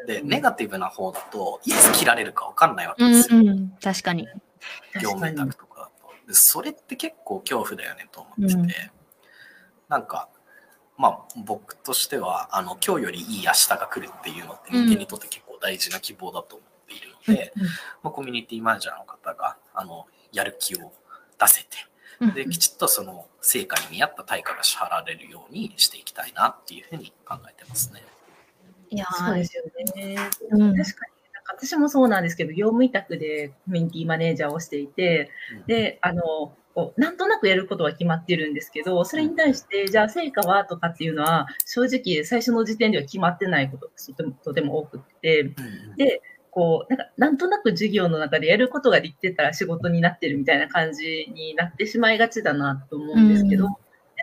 [0.07, 3.39] で、ネガティブな方だと、いつ切られるかわかんないわけうんですよ。
[3.39, 3.71] うん。
[3.83, 4.29] 確かに。
[5.01, 5.35] 業務委。
[5.35, 6.29] 託とかだと。
[6.29, 8.69] でそれって結構恐怖だよねと思ってて、うん
[9.89, 10.29] なんか、
[10.99, 17.71] まあ僕としては、あの、今日よりいい明日が来るっていうのって人間にとって結構大事な希望だと思っているので、うんま
[18.05, 20.93] あ、コミュニティマネージャーの方が、あの、やる気を
[21.41, 21.90] 出せて、
[22.35, 28.03] で、きちっとその成果に見合った対価が支払われるようにしていきたいなっていうふうに考えてますね。
[28.91, 29.65] いやそうですよ
[29.97, 30.17] ね。
[30.51, 31.13] うん確かに。
[31.33, 35.31] なんか私もそうなんですけど、業務委託でコミュニティマネージャーをしていて、
[35.61, 53.73] うんで、あの、こうなんとなくやることは決まってるんですけど、それに対して、じゃあ成果はとかっていうのは、正直最初の時点では決まってないことがとてもとても多くって、うんで、こう、なんか、なんとなく授業の中でやることができてたら仕事になってるみたいな感じになってしまいがちだなと思うんですけど、うん。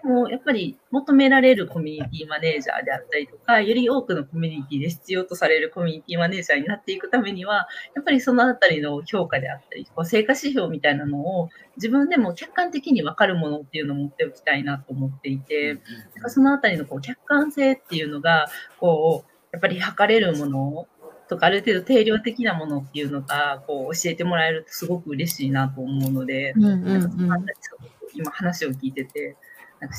[0.03, 15.79] でも、やっぱり求められるコミュニティマネージャーであったりとか、より多くのコミュニティで必要とされるコミュニティマネージャーになっていくためには、やっぱりそのあたりの評価であったり、こう成果指標みたいなのを自分でも客観的に分かるものっていうのを持っておきたいなと思っていて、
[16.27, 18.47] そのあたりのこう客観性っていうのが、
[18.79, 20.87] こう、やっぱり測れるもの
[21.29, 29.35] とか、ある程度定量的なものっていうのが、こう、教えてもらえるとすごく嬉しいなと思うので、うんうんうんたりすごく今話を聞いてて、
[29.79, 29.95] なんか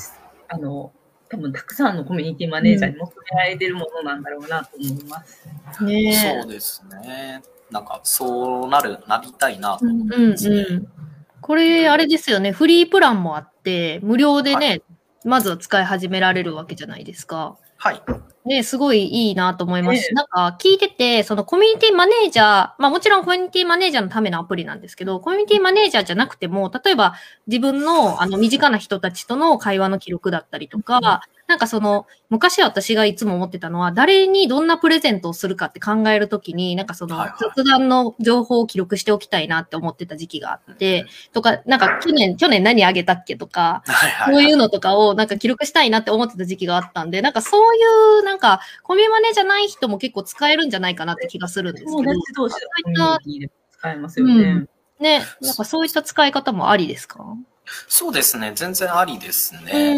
[0.49, 0.91] あの、
[1.29, 5.83] 多分たくさんのコミュニティマネージャーに求められてるものなんだろうなと思います。
[5.85, 7.43] ねそうですね。
[7.69, 10.65] なんか、そうなる、なりたいなと思ってうんますね。
[10.69, 10.87] うん。
[11.41, 12.51] これ、あれですよね。
[12.51, 14.81] フリープランもあって、無料でね、
[15.23, 17.57] まずは使い始められるわけじゃないですか。
[17.77, 18.01] はい。
[18.45, 20.01] ね、すごいいいなと思います。
[20.01, 22.45] し、ねなんか聞いてて、そのコミュニティマネージャー、
[22.79, 27.15] まあもちろんコミュニティマネージャーのためのアプリなんですけど、コミュニティマネージャーじゃなくても、例えば
[27.47, 43.81] 自分のあの身近な人たちとの会話の記録だったりとか、なんかその、昔私がいつも思ってたのは、誰にどんなプレゼントをするかって考えるときに、なんかその雑談の情報を記録しておきたいなって思ってた時期があって、とか、なんか去年、去年何あげたっけとか。
[44.27, 47.79] そういうのとかをなんか記録したいなって思ってた時期があったんで、なんかそうい
[48.19, 52.13] うなんかコミュマネじゃない人も結構使えるんじゃないかなって気がするんですけど友。
[52.13, 54.33] 達同士のコミュニティで使えますよね。
[54.33, 57.23] うんね、なんかそういった使い方もありですか？
[57.87, 58.51] そうですね。
[58.53, 59.95] 全然ありですうね。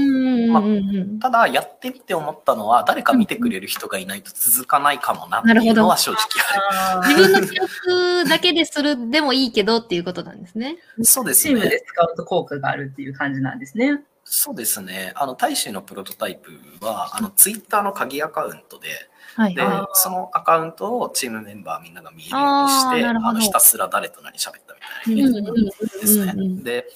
[1.19, 6.21] ただ、やってみて思ったのは、誰か見てくれる人がいないと続かないかもなってなるほどいうのは正直
[6.69, 10.77] ああー自分の記録だけでするでもいいけどっていうことなんですね。
[10.97, 11.05] る。
[11.05, 11.55] そうですね。
[11.55, 14.01] チームで使うと効果があるっていう感じなんですね。
[14.33, 15.11] そうですね。
[15.15, 18.93] あの、大使のプロトタイプは、あの、ツイッターの鍵アカウントで、で
[19.35, 24.73] はいは、そのアカウントをチームメンバーみんなが見えるようにして、あの、ひたすら誰と何喋った
[25.05, 25.31] みい。
[25.33, 26.33] たいなですね。
[26.63, 26.87] で、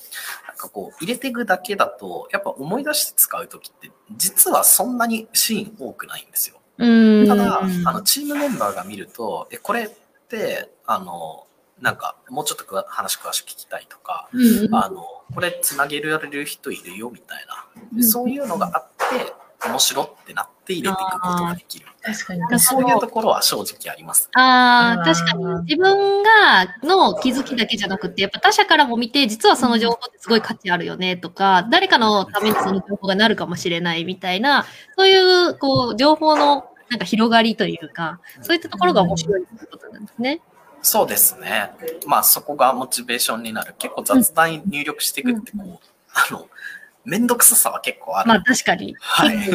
[0.48, 6.56] なんかこう、入れていくだけだと、やっぱ思い出して使うときって、実はそんなにシーン多くないんですよ。
[6.78, 9.90] うんただ、あの、チームメンバーが見ると、え、これっ
[10.30, 11.45] て、あの、
[11.82, 19.34] なんか、もうちょっと話詳しく聞きたいとか、うんうんあの、これつなげられる人いるよみたいな、うんそういうのがあって、
[19.68, 21.88] 面白ってなって入れていくことができる。
[22.02, 22.42] 確かに。
[22.52, 24.30] あそういうところは正直あります。
[24.34, 25.64] ああ、あー確かに。
[25.64, 34.66] 自分が、の気づきだけじゃなくて、やっぱ他者からも見て、実はその情報ってすごい価値あるよね、とか、誰かのためにその情報がなるかもしれないみたいな、
[34.98, 40.42] そういう、こう、情報の、なんか広がりというか、そういったところが面白いってことなんですね。
[40.86, 41.72] そうですね。
[42.06, 43.74] まあそこがモチベーションになる。
[43.80, 45.80] 結構雑談に入力していくってこう、
[46.14, 46.48] あの、
[47.04, 48.30] めんどくささは結構ある。
[48.30, 48.96] まあ確かに。
[49.00, 49.50] はいね、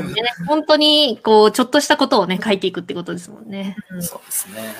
[0.48, 3.76] 本当に、こう、ちょっとしたことをね、書いていくってことですもんね。
[4.00, 4.74] そうですね。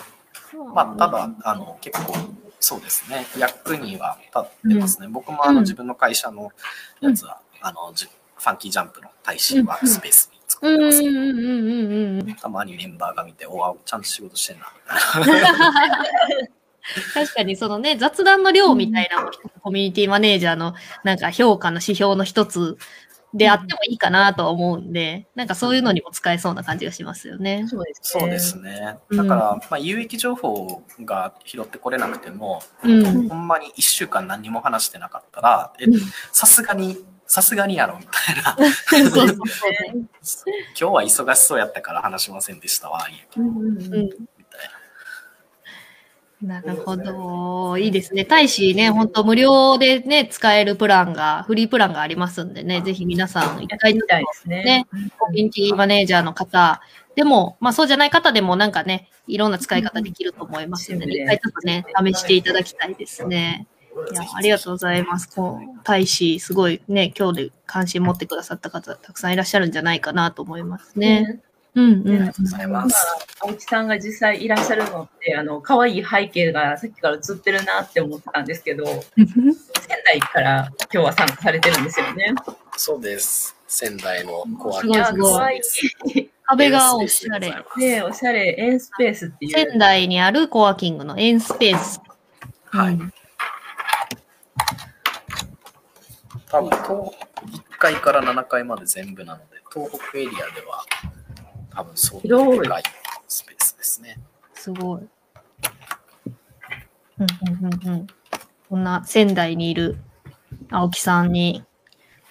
[0.74, 2.14] まあただ、あの、結構、
[2.58, 3.26] そうですね。
[3.38, 5.06] 役には立ってますね。
[5.06, 6.50] 僕もあの自分の会社の
[7.00, 11.42] やつは、あの、じファンキージャンプの大使ワークスペースに作うんってますけど、うんうんう
[12.18, 12.34] んうん。
[12.34, 14.66] たまにメンバーが見て、おあ、ちゃんと仕事してんな。
[17.14, 19.30] 確かにそのね、雑談の量みたいなの
[19.62, 22.78] コミュニティマネージャーのなんか評価の指標の一つ
[23.32, 27.64] であってもいいかなとは思うんで、なんかそういうのにも使えそうな感じがしますよね。
[27.68, 28.96] そうですそうですね。
[29.10, 33.28] うんだから、まあ、有益情報が拾ってこれなくても、うん。
[33.28, 35.86] ほんまに1週間何にも話してなかったら、え
[36.32, 38.56] さすがに、さすがにやろ、みたいな。
[39.08, 39.44] そうそう今
[40.74, 44.20] 日は忙しそうやったから話しませんでしたわ、言ううんうんうんうんみたい
[46.42, 47.78] なるほど。
[47.78, 48.24] いいですね。
[48.24, 54.64] 大使ね、本当無料でね、使えるプランが、フリープランがありますんでね、ぜひ皆さん、一回みたいですね。
[54.64, 56.80] ねコミュニティマネージャーの方
[57.14, 63.68] でも、まあそうじゃない方でもなんかね、いろんな使い方できると思いますので、うん一回ちょっとね、試していただきたいですね。
[64.12, 65.28] いや、ありがとうございます。
[65.28, 71.26] こう、大使、すごいね、今日で関心持ってくださった方、たくさんいらっしゃるんじゃないかなと思いますね。
[71.32, 72.96] うんうんありがとうございます。
[73.40, 79.04] 青木さんが実際いらっしゃるのって、あの、可愛い背景がさっきから映ってるなって思ってたんですけど、仙
[80.04, 82.34] 台から今日は参加されてるんですよね。
[82.76, 83.56] そうです。
[83.68, 86.30] 仙台のコアすごいすごい可愛い。
[86.44, 87.54] 壁がおしゃれ。
[87.78, 89.52] で、おしゃれ、エンスペースっていう。
[89.52, 92.00] 仙台にあるコワーキングのエンスペース。
[92.64, 93.12] はいうん
[96.50, 100.84] 多分東1階から7階まで全部なので、東北エリアでは
[101.70, 102.82] 多分そういうでかい
[103.28, 104.18] スペースですね。
[104.54, 105.00] すごい。
[107.18, 107.26] うん
[107.64, 108.06] うんうんうん。
[108.68, 109.98] こんな仙台にいる
[110.70, 111.64] 青木さんに、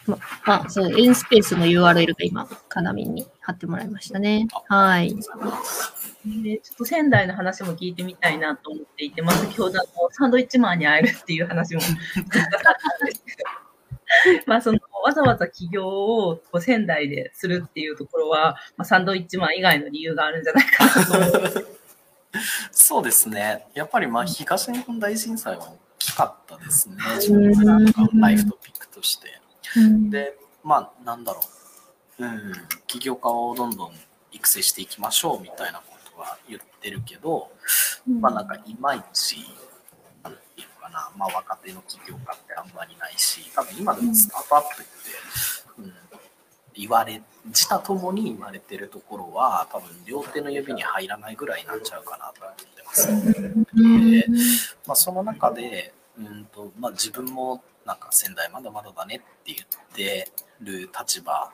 [0.05, 4.47] ま、まあ、そう、エンスペースの URL が今、カナミンに貼ってもらいましたね。
[4.67, 5.15] はい。
[6.25, 11.81] でちょっと仙台の話も聞いてみたいなと思っていて、まあ、先ほどあのサンドイッチマンに会えるっていう話も
[14.45, 21.79] まあそのわざわざ起業をこう仙台でするっていうところは、まあ、サンドイッチマン以外の理由があるんじゃないかなと思って。
[22.71, 23.67] そうですね。
[23.73, 26.95] やっぱりまあ東日本大震災は大きかったですね。
[27.29, 29.27] うんなんかライフトピックとして。
[29.77, 31.41] うんで、まあなんだろ
[32.19, 32.25] う。
[32.25, 32.53] うん、
[32.85, 33.93] 起業家をどんどん
[34.31, 37.49] 育成していきましょうみたいなことは言ってるけど、
[38.19, 39.37] まあなんかいまいち、
[40.89, 44.91] かな、まあ若手の起業家ってあんまりないし、多分今でもスタートアップって、
[45.79, 45.93] うん、
[46.73, 53.09] 言われ、自他ともに言われてるところは、多分両手の指に入らないぐらいなんちゃうかなと思ってます。
[53.75, 54.25] うんで
[54.85, 61.51] まあ、その中で、うんとまあ、自分もなんか仙台まだまだだねって言ってる立場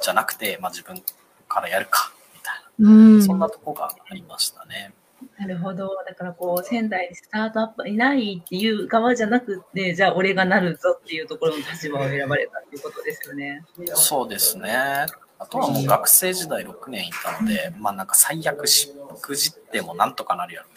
[0.00, 1.02] じゃなくて、まあ、自分
[1.46, 4.92] からやるかみたいうんな、そんなとこがありましたね。
[5.38, 5.90] なるほど。
[6.06, 13.64] だからこう、仙台にスタートアップいないっていう側じゃなくて、じゃあ俺がなるぞっていうところの立場を選ばれたっていうことですよね。
[13.94, 15.06] そうですね。
[15.40, 20.76] あとはもう学生時代6年いたので、まあなんか最悪しくじってもなんとかなるやろみ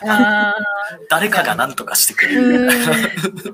[0.00, 0.54] たいな、ああ、
[1.10, 2.92] 誰かがなんとかしてくれるみたいな。
[2.96, 3.52] って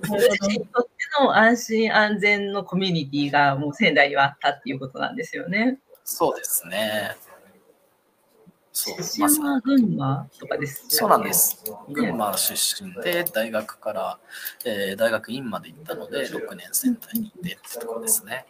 [1.21, 5.79] の安心安全のコミュニティがもう仙台にはあったっていうことなんですよね。
[6.05, 7.17] そうですね。
[8.81, 11.33] そう、出まさに身は群馬とかです、そうなんで。
[11.33, 11.65] す。
[11.93, 14.19] 群馬出身で、大学から、
[14.65, 18.47] えー大学院まで行ったので、6年仙台にいてってところですね。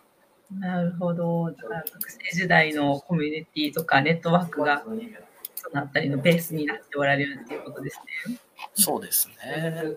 [0.52, 1.50] なるほど。
[1.50, 4.82] だから学生時代のコミュニティとかネットワークが
[5.54, 8.38] そのあたりのベースになっておられるっていうことですね。
[8.74, 9.94] そうですね。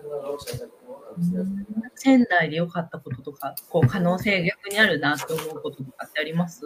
[1.94, 6.64] 仙台で良かったこととか、こう可能性逆にあるなと思うこととかってあります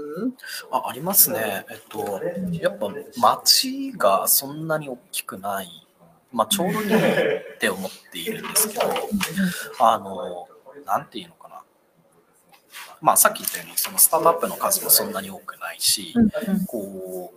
[0.71, 1.67] あ、ありますね。
[1.71, 2.21] えっと、
[2.53, 5.69] やっぱ街がそんなに大きくない、
[6.33, 8.83] まあちょうどいいって思っているんですけど、
[9.81, 10.49] あの、
[10.85, 11.63] なんていうのかな。
[13.01, 16.15] まあさっき言ったように、そのスタートアップの数もそんなに多くないし、
[16.67, 17.33] こ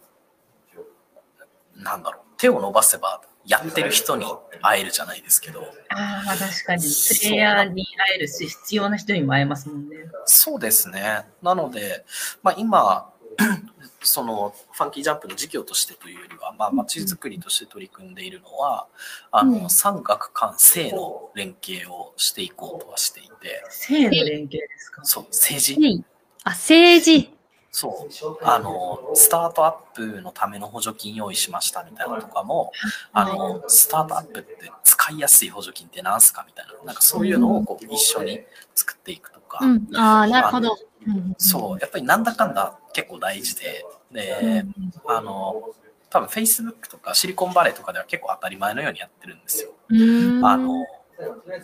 [1.77, 4.25] う、なんだろう、手を伸ばせばやってる人に
[4.61, 6.83] 会えるじゃないですけど、ああ、確かに。
[6.83, 9.95] プレイヤーに会えるし、必要な人にも会えますもんね。
[10.25, 11.25] そうですね。
[11.41, 12.05] なので、
[12.43, 13.11] まあ、今、
[14.01, 18.87] そのファンキージャンプの事業としてというよりは、まあ、街づくりとして取り組んでいるのは、
[19.31, 25.03] あうんの、産学官性の連携をしていこうとはしていて、性の連携ですか？
[25.03, 26.03] そう、政治、はい
[26.45, 27.33] あ、政治。
[27.71, 32.71] そう、あの、スタートアップのための補助金用意しましたみたいなのとかも、
[33.13, 38.41] あの、スタートアップって使いやすい補助金って何すかみたいな、なんかそういうのをこう一緒に
[38.73, 39.87] 作っていくとか、うん。
[39.95, 40.77] ああ、なるほど。
[41.07, 44.65] うんそう、やっぱりなんだかんだ結構大事で、で、
[45.07, 45.73] あの、
[46.09, 49.71] 多分 Facebook とかシリコンバレーとかでは結構当たり前のようにやってるんですよ。
[49.89, 50.85] うんあの、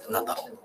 [0.10, 0.58] なんだろう。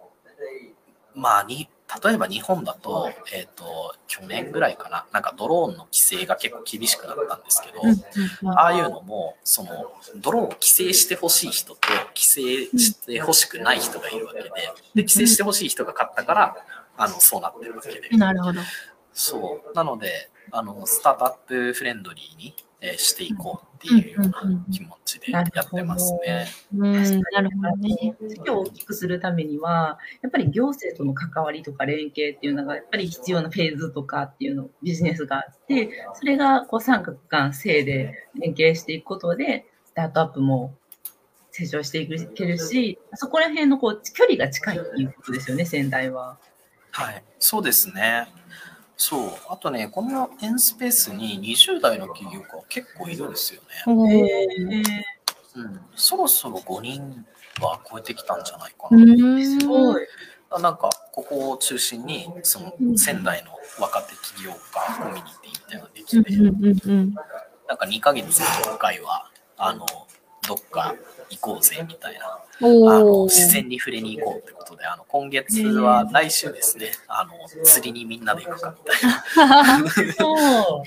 [1.15, 1.69] まあに、
[2.05, 11.81] 例えば日本だと、えっ、と、去年ぐらいかな、なんかドローンの規制が結構厳しくなったんですけど、ああいうのも、その、ドローンを規制してほしい人と、
[12.15, 14.53] 規制してほしくない人がいるわけで、で、
[15.03, 16.57] 規制してほしい人が勝ったから、
[16.97, 18.09] あの、そうなってるわけで。
[18.17, 18.61] なるほど。
[19.13, 19.75] そう。
[19.75, 26.47] なので、あの、スタートアップフレンドリーに、えーしていこうっていうような気持ちでやってますね。
[26.75, 28.17] うん、なるほどね。
[28.21, 40.75] 事業を大きくするためには、やっぱり行政との関わりとか連携っていうのが、やっぱり必要なフェーズとかっていうの、ビジネスがあって、それがこう三角間正で連携していくことで、スタートアップも
[41.51, 46.39] 成長していけるし、そこら辺のこう距離が近いっていうことですよね、仙台は。
[46.93, 47.25] はい。
[47.39, 48.29] そうですね。
[49.01, 49.31] そう。
[49.49, 54.85] あとね、このエンスペースに20代の企業家結構いるんですよね。
[55.57, 55.81] うん。
[55.97, 57.25] そろそろ5人
[57.63, 59.39] は超えてきたんじゃないかうな。
[59.39, 60.07] んすごい。
[60.61, 67.15] なんか、ここを中心に、その仙台の若手起業家コミュニティみたいなのができて、うんうんうん
[67.69, 69.87] なんか2ヶ月に1回は、あの、
[70.47, 70.95] どっか
[71.31, 79.91] 行こうぜみたいな、あおの、ー自然に触れに行こうってことで、あの、今月は来週ですね、あの、釣りにみんなで行くかみたいな。
[80.13, 80.85] そう。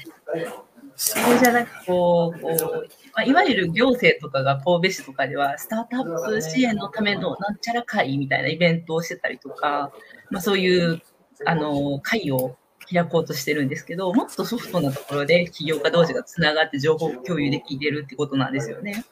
[0.96, 9.92] それじゃなくこう、こうまあ、いわゆる行政とかが神戸市とかでは、スタートアップ支援のためのなんちゃら会みたいなイベントをしてたりとか、
[10.30, 11.02] まあ、そういう
[11.46, 12.58] あの会を
[12.92, 19.06] 開こうとしてるんですけど、もっとソフトなところで起業家同士がつながって情報共有できてるってことなんですよね。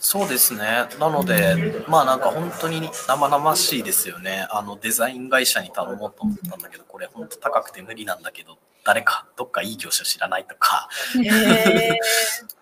[0.00, 0.86] そうですね。
[0.98, 4.46] なので、まあなんか本当に生々しいですよね。
[4.50, 10.88] あのデザイン会社に頼もうと思ったんだけど、これ本当高くて無理なんだけど、誰かどっかいい業者知らないとか、
[11.22, 11.98] へ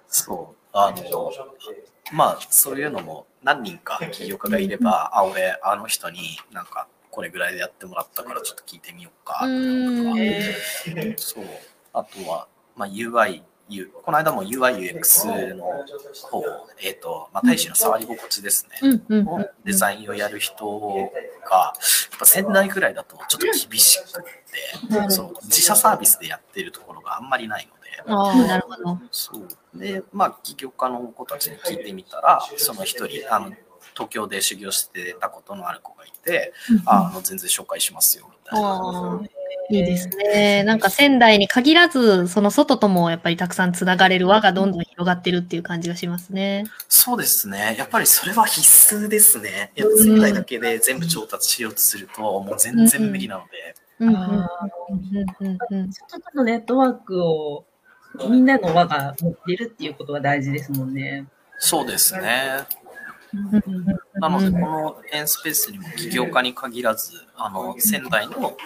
[0.09, 0.57] そう。
[0.73, 1.33] あの、
[2.13, 11.45] まあそういうのも何人か起業家がいれば、あ、俺あの人になんかこれぐらいでやってもらったからちょっと聞いてみようかとか、ーそう。
[11.93, 13.43] あとは、まあ、UI、
[14.03, 15.65] この間も UIUX の
[16.31, 16.45] 方、
[16.81, 18.79] えっ、と、まあ、大使の触り心地ですね。
[18.83, 24.23] うんうんのデザインをやる人が、やっぱ仙台ぐらいだとちょっと厳しくっ
[24.91, 29.01] て、そう自社サービスでやってるところがあんまりないので、ああ、なるほど。
[29.11, 29.79] そう。
[29.79, 33.53] で、まあ、起業家の子たちに聞いてみたら、その一人、あの、
[33.95, 36.53] 東京で修行してたことのある子がいて、
[36.87, 39.21] ああの、全然紹介しますよ、みたいな。
[39.71, 40.65] いいですね。
[40.65, 46.65] なんか仙台に限らず、その外ともやっぱりたくさんつながれる輪がどんどん広がってるっていう感じがしますね。
[46.89, 47.77] そうですね。
[47.79, 49.73] やっぱりそれは必須ですね。
[49.77, 53.75] いやうん仙台だけで全部調達しようとすると、もう全然無理なので。
[54.01, 54.09] うん。
[54.09, 54.17] うん。
[54.17, 54.49] あ
[54.91, 55.47] うん。
[55.47, 55.59] うん。
[55.71, 55.91] うん。
[55.91, 57.65] 人とのネットワークを
[58.29, 58.45] みん。
[58.45, 60.93] なの輪が持ってるっていうことが大事ですもん。
[60.93, 61.27] ね。
[61.59, 62.67] そうですね。
[63.33, 67.13] なので、このエンスペースにも起業家に限らず、
[67.45, 68.57] あの、仙台の、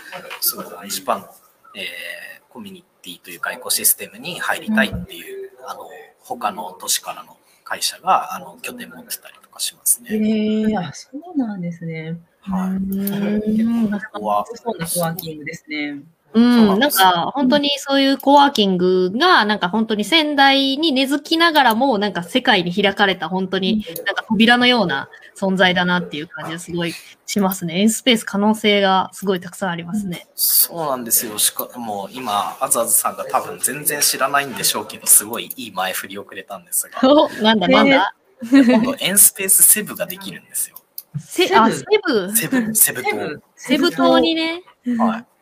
[0.41, 1.27] その、一番の、
[1.75, 10.71] えーコミュニティというかエコシステムに入りたいっていう、あの、他の都市からの会社が、あの、拠点持ってたりとかしますへね。
[10.73, 12.19] えあ、そうなんですね。
[12.41, 12.71] はい。
[12.71, 15.99] うんなかなかはそうなコワーキングですね。
[16.37, 26.93] うん、なんか本当にそういうコワーキングが、なんか本当に仙台に根付きながらも、なんか世界に開かれた本当になんか扉のような存在だなっていう感じがすごい
[27.25, 27.81] しますね。
[27.81, 30.29] エンスペース可能性がすごいたくさんありますね。
[30.35, 31.39] そうなんですよ。
[31.39, 40.77] しかも今、アザーズさんが多分全然知らないんでしょうけど、すごいいい前振りをくれたんですが、 お、なんだなんだ、今度エンスペースセブができるんですよ。
[41.19, 43.11] セあ、セブセブ、セブ島。
[43.11, 44.63] セブセブ島にね。
[44.99, 45.36] はい。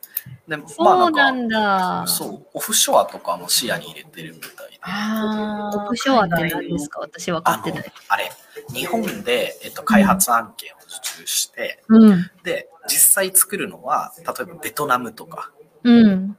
[0.49, 2.05] で、まあそうななんだ。
[2.07, 4.79] そう、オフショアとかも視野に入れてるみたいで。
[4.83, 5.87] ああ。
[5.87, 7.01] オフショアって何ですか？
[7.01, 8.31] 私分かってない。、あれ、
[8.73, 12.31] 日本で、えっと、開発案件を受注して、うん。
[12.43, 15.51] で、実際作るのは、例えばベトナムとか、
[15.83, 16.37] うん。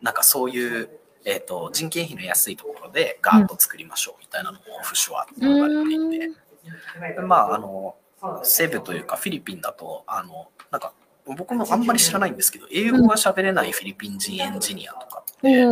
[0.00, 0.88] なんかそういう、
[1.24, 7.96] えっと、人件費の安いところでガーッと作りましょうみたいなのもオフショアって呼ばれていて、でまあ、あの、
[8.44, 10.92] 西部というかフィリピンだと、あの、なんか、
[11.36, 15.64] 僕もあんまり知らないんですけど、英語が喋れないフィリピン人エンジニアとかって。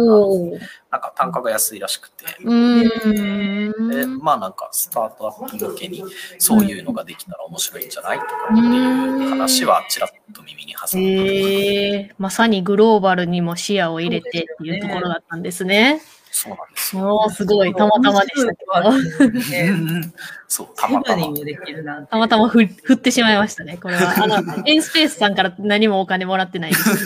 [0.90, 4.18] なんか単価が安いらしくて、でん。
[4.18, 6.04] まあなんかスタートアップ向けに
[6.38, 16.00] そういうのができたら面白いんじゃないとかっていう話はちらっと耳に挟んで、へえまさにグローバルにも視野を入れてっていうところだったんですね。
[16.38, 18.90] そうなんですすごい、たまたまでしたけど。
[19.24, 19.68] うんね。
[19.70, 20.12] うん
[20.46, 21.40] そう、た気またま分に。
[21.40, 22.02] もできるな。
[22.02, 23.78] たまたま振振ってしまいましたね。
[23.78, 24.12] これは。
[24.22, 26.94] あの、エンスペースさんから何もお金もらってないです。
[26.94, 27.04] す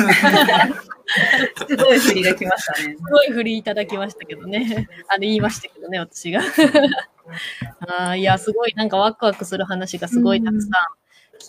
[1.69, 2.97] すごい振りが来ましたね。
[3.09, 4.89] ごい振りいただきましたけどね。
[5.07, 6.41] あの、言いましたけどね、私が。
[7.87, 10.71] あーいや、すごい、なんかワクワクする話がすごいたくさん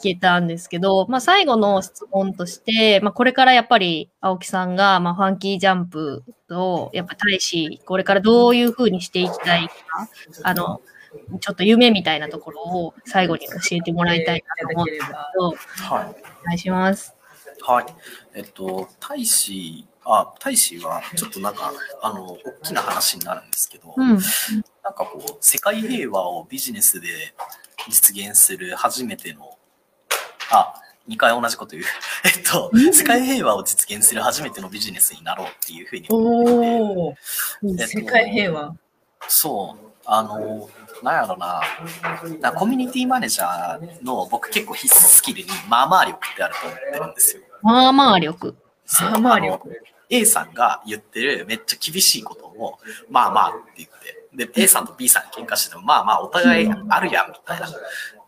[0.01, 9.73] 聞けたんですけど、まあ最後の質問として、まあこれからやっぱり青木さんが、まあファンキージャンプと、やっぱ大使、これからどういうふうにしていきたいか、
[10.43, 10.81] あの、
[11.39, 16.23] ちょっと夢みたいなところを最後に教えてもらいたいなと思うんですけど、はい。
[16.41, 17.15] お願いします。
[17.61, 17.85] はい。
[18.33, 21.71] えっと、大使、あ、大使は、ちょっとなんか、
[22.01, 24.07] あの、大きな話になるんですけど、うん。
[24.07, 27.07] なんかこう、世界平和をビジネスで
[27.89, 29.57] 実現する初めての、
[30.51, 30.73] あ、
[31.07, 31.83] 2回同じこと言う。
[32.25, 38.75] えっと、世界平和を実現する初めてのビジネスになろうっていうふうに思って世界平和。
[39.27, 40.69] そう、あの、
[41.03, 41.61] なんやろな、
[42.39, 47.43] なコミュニティマネージャーの僕結構必須スキルにまあまあ力ってあると思ってるんですよ。
[47.61, 48.55] まあまあ力。
[49.01, 49.69] まあまあ力。
[50.09, 52.77] A さんが言ってるめっちゃ厳しいことを、
[53.09, 53.89] まあまあって言っ
[54.45, 57.67] て、で、A さんと B さん喧嘩してても、まあまあお互いあるやんみたいな。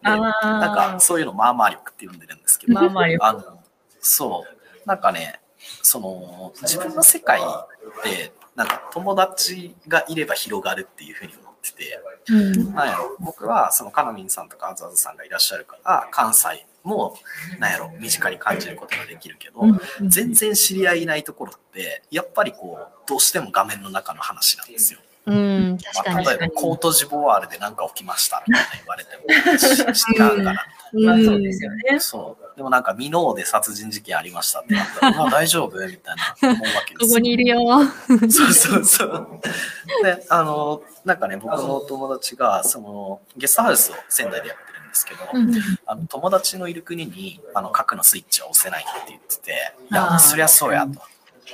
[0.04, 3.64] なんかそういうのまあまあ力って呼んでるんですけど、まあまあ力あの、
[4.00, 5.40] そう、なんかね、
[5.82, 7.44] その、自分の世界っ
[8.04, 12.00] て、なんか友達がいれば広がるっていうふうに思ってて、
[12.30, 12.74] うん。
[12.74, 17.18] なんやろ、僕はそのカナミンさんとかアザーズさんがいらっしゃるから、関西も、
[17.60, 19.68] なんやろ、身近に感じることができるけど、う
[20.04, 20.10] ん。
[20.10, 25.00] 全然知り合いいないところって、やっぱりこう、どうしても画面の中の話なんですよ。
[25.26, 26.26] うん、確かまあ、に。
[26.28, 30.66] 例えば、コートジボワールで何か起きましたみたいな言われても、し 知らんから。
[30.94, 32.00] まあそうですよね。
[32.00, 32.58] そう。
[32.58, 37.08] でもなんか、ミノーで殺人事件ありましたってなったら、 まあ大丈夫みたいな思うわけですよ。
[37.08, 37.58] ここにいるよ。
[38.30, 39.28] そうそうそう。
[40.04, 45.22] で、あの、なんかね、僕の友達が、その、ゲストハウスを仙台でやってるんですけど、
[45.88, 51.02] あの友達のいる国に、あの、核のスイッチは押せないって言ってて、いや、そりゃそうやと。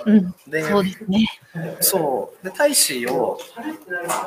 [0.05, 1.39] うん、で、そうですね。
[1.79, 2.45] そう。
[2.45, 3.39] で、大使を、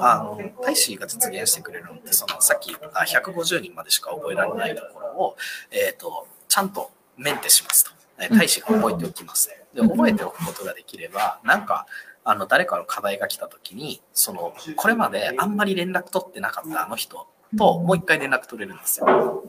[0.00, 5.36] あの、大使が実現してくれるのって、その、さっき言った150人までしか覚えられないところを、
[5.70, 7.92] えっ、と、ちゃんとメンテしますと。
[8.18, 9.50] え大使が覚えておきます。
[9.74, 11.86] で、覚えておくことができれば、なんか、
[12.24, 19.44] あの、誰かの課題が来た時に、その、これまであんまり連絡取ってなかったあの人と、もう一回連絡取れるんですよ。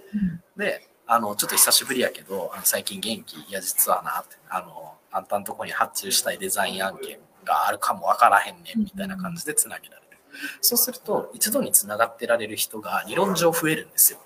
[0.58, 10.04] で、あの、ちょっと久しぶりやけど、あの最近元気いや、実はなって、あの、あんたのとこに発注したいデザイン案件があるかもわからへんねん、みたいな感じで繋げられる。
[10.62, 14.20] そうすると、一度に繋がってられる人が理論上増えるんですよ。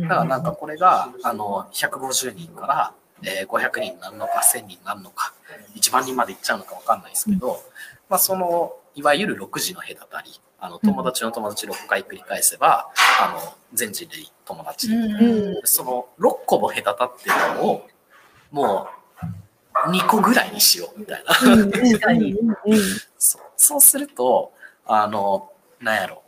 [0.00, 5.32] だからなんかこれが、あの、150人から、えー500人になるのか、1000人になるのか、
[5.76, 7.62] 1万人までいっちゃうのかわかんないですけど、
[8.08, 12.90] まあその、いわゆる6時の隔たり、あの、友達の友達6回繰り返せば、
[13.20, 17.88] あの、全人類友達にうんその6個も隔たってるのを、
[18.50, 19.01] もう
[19.74, 21.34] 2個ぐらいにしようみたいな。
[21.34, 22.36] 確かに。
[23.18, 24.52] そうそうすると、
[24.86, 25.50] あの、
[25.80, 26.22] なんやろ、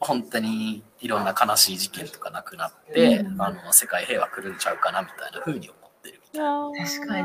[0.00, 6.70] 本当にいろんな悲しい事件とかなくなって、うんあの、世界平和来るんちゃうかなみたいな風に思ってるみたいな。
[6.86, 7.24] 確かに。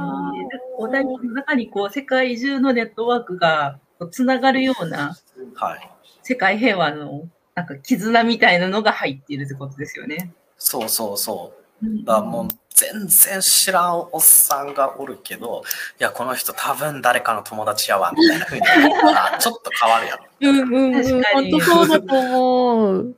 [0.78, 5.16] お互いの中にこう、世界中のネットワークがこうつながるような
[5.56, 5.92] はい。
[6.24, 10.34] 世界平和のなんか絆みたいなのが入っているってことですよね。
[10.58, 11.54] そうそうそ
[11.84, 12.06] う。
[12.06, 12.48] だもう
[12.82, 15.64] 全然知らんおっさんがおるけど、
[16.00, 20.26] いや、この人多分誰かの友達やわ、みたいな風に思ったら、 ちょっと変わるやろ。
[20.42, 21.24] うんうんうん。
[21.24, 23.16] 本当そうだと思う。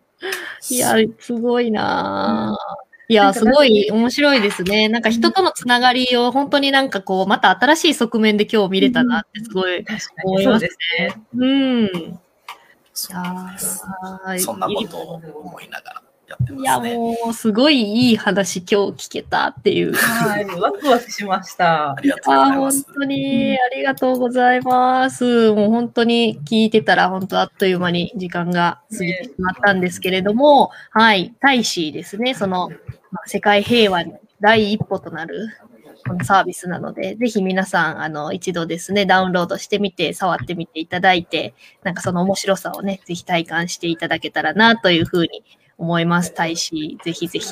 [0.69, 2.83] いや、すごいなぁ。
[3.07, 4.89] いや、すごい面白いですね。
[4.89, 9.83] なんか人とのつながりを本当になんかこう、また新しい側面で今日見れたなってすごい。
[9.85, 10.43] 確かに。
[10.43, 11.15] そうですね。
[11.35, 11.85] うん。
[11.85, 12.17] い
[12.93, 13.83] そうです。
[14.27, 16.97] ーそんなことを思いながらやっていや、ますね。
[16.97, 19.93] もう、すごいいい話今日聞けたっていう。
[19.93, 20.45] はい。
[20.45, 21.95] ワクワクしましたあ。
[22.01, 22.85] りがとうございます。
[22.93, 25.51] 当にありがとうございます。
[25.51, 32.69] もう本当に聞いてたら本当あっという間に時間が過ぎてしまったんですけれども、はい、大使ですね、その、
[33.11, 35.47] まあ世界平和に第一歩となる
[36.05, 41.53] このサービスなので、ぜひ皆さん、あの、一度ですね、ダウンロードしてみて、触ってみていただいて、
[41.83, 45.43] なんかその面白さをね、ぜひ体感していただけたらなというふうに
[45.77, 46.33] 思います。
[46.33, 47.49] 大使、ぜひぜひ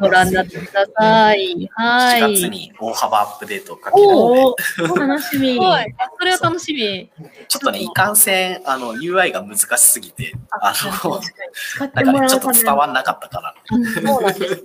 [0.00, 1.70] ご覧になってください。
[1.74, 2.34] は7い。
[2.34, 4.54] 月に大幅アップデートをかけるの
[4.94, 5.58] で、 楽しみ。
[5.58, 5.94] はい。
[6.18, 7.10] それは楽しみ。
[7.48, 13.54] ちょっとね、いかんせん、あの、UI が難しすぎて、あの、使ってなんかね、ちょっと伝わんなかったから。
[13.68, 14.62] そうなんですね。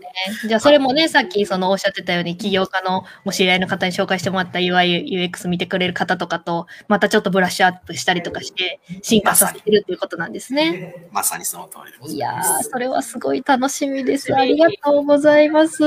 [0.48, 10.96] じゃあ、それもね、さっきそのおっしゃってたように、起業家のお知り合いの方に紹介してもらった UI、UX 見てくれる方とかと、またちょっとブラッシュアップしたりとかして、進化させてるっていうことなんですね。
[11.12, 14.36] まさにその通りでございやそれはすごい楽しみです。
[14.36, 15.84] ありがとうございます。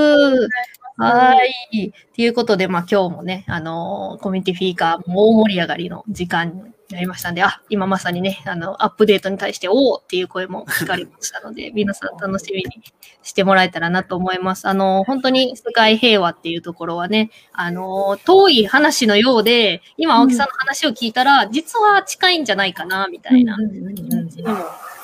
[0.96, 1.34] は
[1.70, 1.92] い。
[2.14, 12.82] ということで、まあ今日もね、あのーコミュニティフィーカー、もう盛り上がりの時間になりましたんで、あ、今まさにね、あの、アップデートに対して、おーっていう声も聞かれましたので、 皆さん楽しみに
[13.22, 14.68] してもらえたらなと思います。
[14.68, 24.54] あのー本当に世界平和っていうところはね、あのー遠い話のようで、今青木さんの話を聞いたら、実は近いんじゃないかな、みたいなうんうんうんうんにも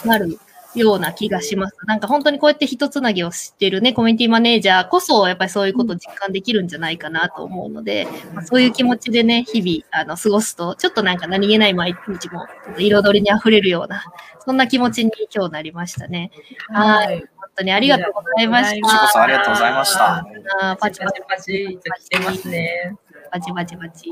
[0.04, 0.38] なる
[0.74, 1.76] ような気がします。
[1.86, 12.46] なんか本当にこうやって一つなぎをしてるね、コミュニティマネージャーこそ、やっぱりそういうことを実感できるんじゃないかなと思うので、まあ、そういう気持ちでね、日々、あの、過ごすと、ちょっとなんか何気ない毎日も、
[12.76, 14.04] 彩りに溢れるような、
[14.44, 16.30] そんな気持ちに今日なりましたね。
[16.68, 17.24] はい。
[17.36, 19.12] 本当にありがとうございましこちらこた。
[19.12, 20.14] そありがとうございました。
[20.60, 22.96] あーパチパチパチパチと来てますね。
[23.30, 24.10] パチパチパチ。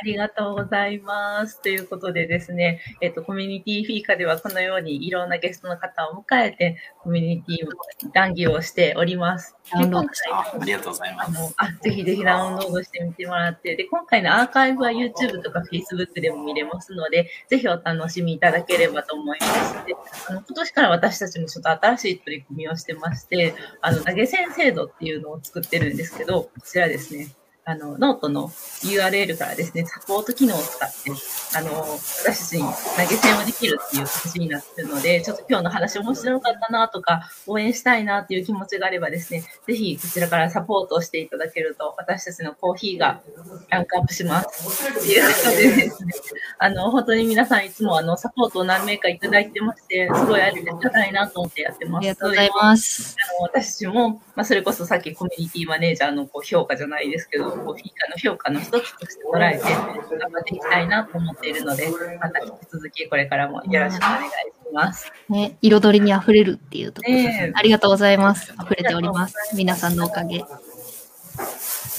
[0.00, 1.60] ありがとうございます。
[1.60, 9.56] ということでですね、えっと、コミュニティフィーカではこのようにいろんなゲストの方を迎えて、コミュニティ談義をしております。
[9.72, 11.28] ダウンロードしてあありがとうございます。
[11.28, 19.86] あの、あ、ぜひぜひダウンロードしてみてもらって、で、今回のアーカイブは YouTube とか Facebook でも見れますので、ぜひお楽しみいただければと思います。
[19.86, 19.94] で、
[20.28, 27.28] あの、今年から私たちもちょっと新しい取り組みをしてまして、あの、投げ銭制度っていうのを作ってるんですけど、こちらですね、
[27.64, 31.12] あの、ノートの URL からですね、サポート機能を使って、
[31.56, 43.20] あの、私たちに投げ銭をできるっていう形になってるので、ちょっと今日の話面白かったなとか、応援したいなっていう気持ちがあればですね、ぜひこちらからサポートをしていただけると、私たちのコーヒーが
[43.68, 44.88] ランクアップします。
[44.90, 46.12] っていうことでですね、
[46.58, 51.96] あの、本当に皆さんいつもあの、サポートを何名かいただいてまして、すごいありがたいなと思ってやってます。
[51.98, 53.16] ありがとうございます。
[53.38, 61.88] あの私も、まあ、それこそさっきコミュニティマネージャーのこう評価じゃないですけど、こうフィーカの評価の一つとして捉えて、頑張っていきたいなと思っているので、
[62.20, 64.32] また引き続きこれからもよろしくお願いし
[64.72, 65.12] ます。
[65.28, 68.54] ね、彩りに溢れるっていうところです、ねえありがとうございます。
[68.60, 69.36] 溢れております。
[69.56, 70.44] 皆さんのおかげ。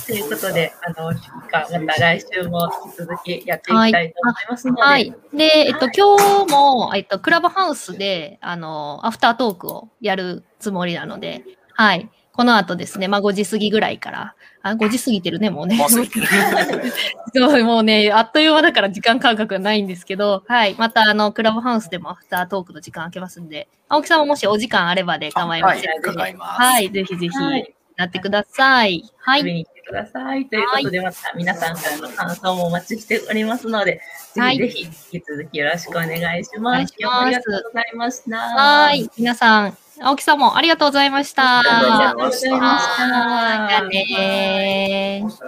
[0.06, 5.16] ということで、あの、また来週も引き続きやっていきたいと思いますので、はい。
[5.34, 12.10] で、えっと、今日も、えっと、クラブハウスで、あの、アフタートークをやるつもりなので、はい。
[12.34, 15.78] この後ですね、まあ5時過ぎぐらいから、あ、5時過ぎてるね、もうね。
[17.36, 20.76] そう、もうね、あっという間だから時間感覚がないんですけど、はい。
[20.78, 25.84] また、あの、クラブハウスでもアフタートークの時間空けますんで、青木さんももしお時間あればで構いません
[26.18, 26.36] はい。
[26.38, 26.90] はい。
[26.90, 29.04] ぜひぜひ、はいなってください。
[29.18, 29.42] はい。
[29.42, 30.48] 遊びに来てください。
[30.48, 34.02] ということで、また皆さんからの感想もお待ちしておりますので、
[34.36, 36.94] はいぜひぜひ引き続きよろしくお願いします。
[37.00, 38.38] お願いありがとうございました。
[38.38, 39.10] はい。
[39.18, 41.60] 皆さん、青木さんもありがとうございました。
[41.60, 45.44] ありがとうございましたましたねー。